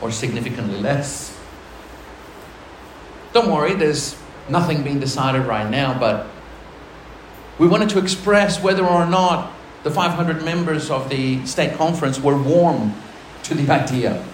or 0.00 0.12
significantly 0.12 0.80
less. 0.80 1.36
Don't 3.32 3.50
worry, 3.50 3.74
there's 3.74 4.16
nothing 4.48 4.82
being 4.84 5.00
decided 5.00 5.46
right 5.46 5.68
now, 5.68 5.98
but 5.98 6.28
we 7.58 7.66
wanted 7.66 7.88
to 7.90 7.98
express 7.98 8.62
whether 8.62 8.86
or 8.86 9.06
not 9.06 9.52
the 9.82 9.90
500 9.90 10.44
members 10.44 10.90
of 10.90 11.08
the 11.08 11.44
state 11.44 11.76
conference 11.76 12.20
were 12.20 12.40
warm 12.40 12.94
to 13.44 13.54
the 13.54 13.72
idea. 13.72 14.24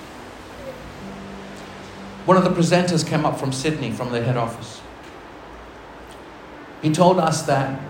One 2.24 2.37
of 2.37 2.44
the 2.44 2.50
presenters 2.50 3.04
came 3.04 3.24
up 3.24 3.40
from 3.40 3.52
Sydney, 3.52 3.90
from 3.90 4.12
the 4.12 4.22
head 4.22 4.37
office. 4.37 4.80
He 6.80 6.92
told 6.92 7.18
us 7.18 7.42
that 7.42 7.80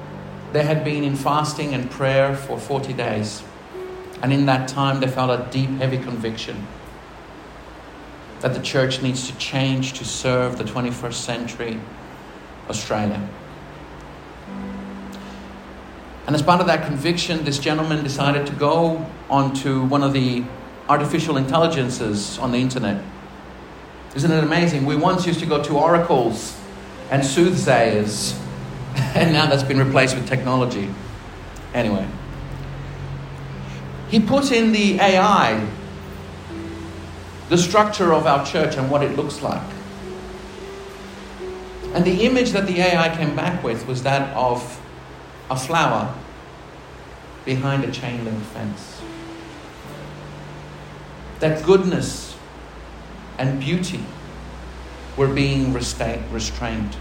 they 0.52 0.64
had 0.64 0.84
been 0.84 1.04
in 1.04 1.16
fasting 1.16 1.74
and 1.74 1.90
prayer 1.90 2.34
for 2.34 2.58
40 2.58 2.94
days. 2.94 3.42
And 4.22 4.32
in 4.32 4.46
that 4.46 4.68
time, 4.68 5.00
they 5.00 5.06
felt 5.06 5.30
a 5.30 5.50
deep, 5.50 5.68
heavy 5.70 5.98
conviction 5.98 6.66
that 8.40 8.54
the 8.54 8.60
church 8.60 9.02
needs 9.02 9.30
to 9.30 9.36
change 9.36 9.92
to 9.94 10.04
serve 10.04 10.56
the 10.56 10.64
21st 10.64 11.14
century 11.14 11.80
Australia. 12.70 13.28
And 16.26 16.34
as 16.34 16.42
part 16.42 16.60
of 16.60 16.66
that 16.68 16.86
conviction, 16.86 17.44
this 17.44 17.58
gentleman 17.58 18.02
decided 18.02 18.46
to 18.46 18.52
go 18.54 19.06
onto 19.28 19.84
one 19.84 20.02
of 20.02 20.12
the 20.12 20.44
artificial 20.88 21.36
intelligences 21.36 22.38
on 22.38 22.52
the 22.52 22.58
internet 22.58 23.02
isn't 24.14 24.30
it 24.30 24.44
amazing? 24.44 24.84
We 24.84 24.96
once 24.96 25.26
used 25.26 25.40
to 25.40 25.46
go 25.46 25.62
to 25.62 25.78
oracles 25.78 26.58
and 27.10 27.24
soothsayers, 27.24 28.38
and 28.96 29.32
now 29.32 29.46
that's 29.46 29.62
been 29.62 29.78
replaced 29.78 30.14
with 30.14 30.28
technology. 30.28 30.90
Anyway, 31.74 32.06
he 34.08 34.20
put 34.20 34.52
in 34.52 34.72
the 34.72 35.00
AI 35.00 35.66
the 37.48 37.58
structure 37.58 38.12
of 38.14 38.26
our 38.26 38.44
church 38.46 38.76
and 38.76 38.90
what 38.90 39.02
it 39.02 39.16
looks 39.16 39.42
like. 39.42 39.62
And 41.94 42.04
the 42.04 42.24
image 42.24 42.52
that 42.52 42.66
the 42.66 42.80
AI 42.80 43.14
came 43.14 43.36
back 43.36 43.62
with 43.62 43.86
was 43.86 44.02
that 44.04 44.34
of 44.34 44.80
a 45.50 45.56
flower 45.56 46.14
behind 47.44 47.84
a 47.84 47.90
chain 47.92 48.24
link 48.24 48.42
fence. 48.44 49.02
That 51.40 51.62
goodness 51.64 52.31
and 53.42 53.58
beauty 53.58 53.98
were 55.16 55.26
being 55.26 55.72
restrained. 55.72 56.96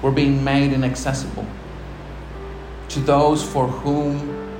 Were 0.00 0.10
being 0.10 0.42
made 0.42 0.72
inaccessible 0.72 1.46
to 2.88 3.00
those 3.00 3.42
for 3.42 3.68
whom 3.68 4.50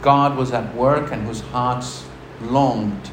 God 0.00 0.36
was 0.36 0.50
at 0.50 0.74
work 0.74 1.12
and 1.12 1.24
whose 1.24 1.40
hearts 1.40 2.04
longed 2.40 3.12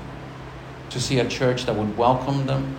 to 0.90 1.00
see 1.00 1.20
a 1.20 1.28
church 1.30 1.68
that 1.68 1.76
would 1.76 1.96
welcome 1.96 2.48
them, 2.48 2.76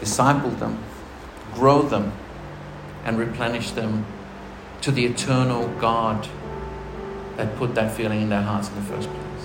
disciple 0.00 0.50
them, 0.52 0.82
grow 1.52 1.82
them, 1.82 2.14
and 3.04 3.18
replenish 3.18 3.72
them 3.72 4.06
to 4.80 4.90
the 4.90 5.04
eternal 5.04 5.68
God 5.78 6.26
that 7.36 7.56
put 7.56 7.74
that 7.74 7.94
feeling 7.94 8.22
in 8.22 8.30
their 8.30 8.42
hearts 8.42 8.70
in 8.70 8.76
the 8.76 8.82
first 8.82 9.10
place. 9.10 9.39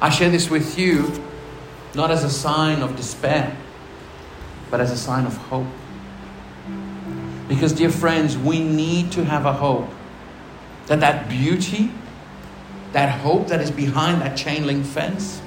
I 0.00 0.10
share 0.10 0.30
this 0.30 0.50
with 0.50 0.78
you 0.78 1.10
not 1.94 2.10
as 2.10 2.22
a 2.22 2.30
sign 2.30 2.82
of 2.82 2.94
despair, 2.96 3.56
but 4.70 4.80
as 4.80 4.90
a 4.90 4.96
sign 4.96 5.24
of 5.24 5.36
hope. 5.36 5.66
Because, 7.48 7.72
dear 7.72 7.90
friends, 7.90 8.36
we 8.36 8.60
need 8.60 9.12
to 9.12 9.24
have 9.24 9.46
a 9.46 9.52
hope 9.52 9.88
that 10.86 11.00
that 11.00 11.28
beauty, 11.28 11.90
that 12.92 13.20
hope 13.20 13.48
that 13.48 13.60
is 13.60 13.70
behind 13.70 14.20
that 14.20 14.36
chain 14.36 14.66
link 14.66 14.84
fence, 14.84 15.40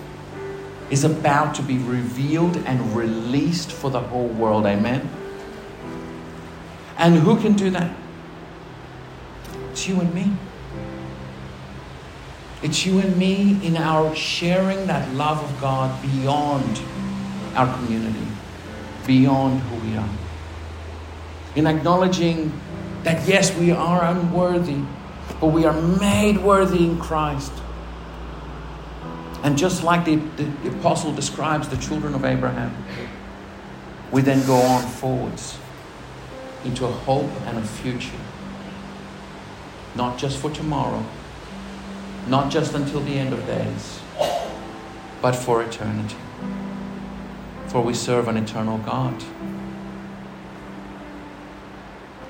is 0.89 1.03
about 1.03 1.53
to 1.55 1.61
be 1.61 1.77
revealed 1.77 2.57
and 2.57 2.95
released 2.95 3.71
for 3.71 3.91
the 3.91 3.99
whole 3.99 4.27
world. 4.27 4.65
Amen? 4.65 5.07
And 6.97 7.15
who 7.15 7.39
can 7.39 7.53
do 7.53 7.69
that? 7.69 7.95
It's 9.71 9.87
you 9.87 9.99
and 9.99 10.13
me. 10.13 10.31
It's 12.61 12.85
you 12.85 12.99
and 12.99 13.15
me 13.15 13.57
in 13.65 13.77
our 13.77 14.13
sharing 14.15 14.87
that 14.87 15.13
love 15.13 15.41
of 15.41 15.61
God 15.61 16.01
beyond 16.01 16.81
our 17.55 17.73
community, 17.77 18.27
beyond 19.07 19.61
who 19.61 19.89
we 19.89 19.95
are. 19.95 20.09
In 21.55 21.67
acknowledging 21.67 22.51
that, 23.03 23.25
yes, 23.25 23.55
we 23.57 23.71
are 23.71 24.03
unworthy, 24.03 24.81
but 25.39 25.47
we 25.47 25.63
are 25.63 25.81
made 25.81 26.39
worthy 26.39 26.83
in 26.83 26.99
Christ. 26.99 27.53
And 29.41 29.57
just 29.57 29.81
like 29.81 30.03
the, 30.03 30.17
the, 30.17 30.43
the 30.43 30.77
apostle 30.77 31.13
describes 31.13 31.69
the 31.69 31.77
children 31.77 32.13
of 32.13 32.25
Abraham, 32.25 32.75
we 34.11 34.21
then 34.21 34.45
go 34.45 34.57
on 34.57 34.85
forwards 34.85 35.57
into 36.65 36.85
a 36.85 36.91
hope 36.91 37.31
and 37.45 37.57
a 37.57 37.61
future, 37.61 38.19
not 39.95 40.17
just 40.17 40.37
for 40.39 40.51
tomorrow 40.51 41.05
not 42.29 42.51
just 42.51 42.75
until 42.75 42.99
the 43.01 43.17
end 43.17 43.33
of 43.33 43.45
days, 43.47 43.99
but 45.21 45.33
for 45.33 45.63
eternity. 45.63 46.15
For 47.67 47.81
we 47.81 47.93
serve 47.93 48.27
an 48.27 48.37
eternal 48.37 48.77
God. 48.77 49.23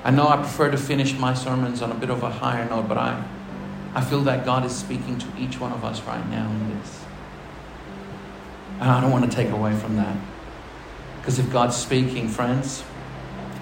I 0.02 0.10
know 0.10 0.26
I 0.26 0.38
prefer 0.38 0.70
to 0.70 0.78
finish 0.78 1.12
my 1.18 1.34
sermons 1.34 1.82
on 1.82 1.92
a 1.92 1.94
bit 1.94 2.08
of 2.08 2.22
a 2.22 2.30
higher 2.30 2.68
note, 2.68 2.88
but 2.88 2.96
I, 2.96 3.22
I 3.94 4.00
feel 4.00 4.22
that 4.22 4.46
God 4.46 4.64
is 4.64 4.74
speaking 4.74 5.18
to 5.18 5.26
each 5.38 5.60
one 5.60 5.72
of 5.72 5.84
us 5.84 6.00
right 6.02 6.26
now 6.30 6.50
in 6.50 6.78
this. 6.78 7.04
And 8.80 8.90
I 8.90 9.00
don't 9.02 9.10
want 9.10 9.30
to 9.30 9.36
take 9.36 9.50
away 9.50 9.76
from 9.76 9.96
that. 9.96 10.16
Because 11.18 11.38
if 11.38 11.52
God's 11.52 11.76
speaking, 11.76 12.28
friends, 12.28 12.82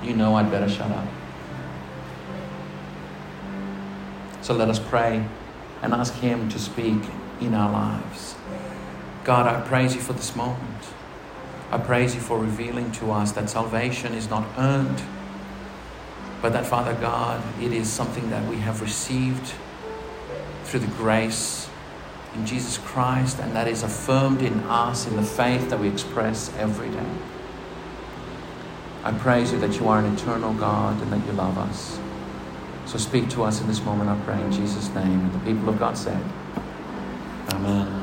you 0.05 0.14
know 0.14 0.37
I'd 0.37 0.51
better 0.51 0.68
shut 0.68 0.92
up. 0.92 1.09
So 4.42 4.55
let 4.55 4.68
us 4.68 4.79
pray 4.79 5.27
and 5.82 5.92
ask 5.92 6.14
Him 6.14 6.48
to 6.48 6.58
speak 6.58 7.02
in 7.40 7.54
our 7.54 7.70
lives. 7.70 8.34
God, 9.24 9.46
I 9.46 9.60
praise 9.66 9.94
you 9.94 10.00
for 10.00 10.12
this 10.12 10.34
moment. 10.34 10.84
I 11.70 11.78
praise 11.78 12.14
you 12.14 12.20
for 12.20 12.38
revealing 12.38 12.92
to 12.92 13.12
us 13.12 13.32
that 13.32 13.50
salvation 13.50 14.14
is 14.14 14.30
not 14.30 14.46
earned, 14.56 15.02
but 16.40 16.52
that, 16.52 16.64
Father 16.66 16.94
God, 16.94 17.42
it 17.62 17.72
is 17.72 17.90
something 17.90 18.30
that 18.30 18.48
we 18.48 18.56
have 18.56 18.80
received 18.80 19.52
through 20.64 20.80
the 20.80 20.86
grace 20.96 21.68
in 22.34 22.46
Jesus 22.46 22.78
Christ, 22.78 23.38
and 23.38 23.54
that 23.54 23.68
is 23.68 23.82
affirmed 23.82 24.42
in 24.42 24.60
us 24.60 25.06
in 25.06 25.16
the 25.16 25.22
faith 25.22 25.70
that 25.70 25.78
we 25.78 25.88
express 25.88 26.54
every 26.56 26.88
day. 26.88 27.10
I 29.04 29.12
praise 29.12 29.52
you 29.52 29.58
that 29.60 29.78
you 29.78 29.88
are 29.88 29.98
an 29.98 30.14
eternal 30.14 30.52
God 30.54 31.00
and 31.00 31.12
that 31.12 31.26
you 31.26 31.32
love 31.32 31.56
us. 31.58 31.98
So 32.88 32.96
speak 32.96 33.29
to 33.31 33.44
us 33.44 33.61
in 33.61 33.66
this 33.66 33.83
moment, 33.85 34.09
I 34.09 34.18
pray, 34.24 34.40
in 34.42 34.51
Jesus' 34.51 34.88
name. 34.94 35.20
And 35.20 35.33
the 35.35 35.38
people 35.40 35.68
of 35.68 35.79
God 35.79 35.98
said, 35.98 36.24
Amen. 37.51 37.97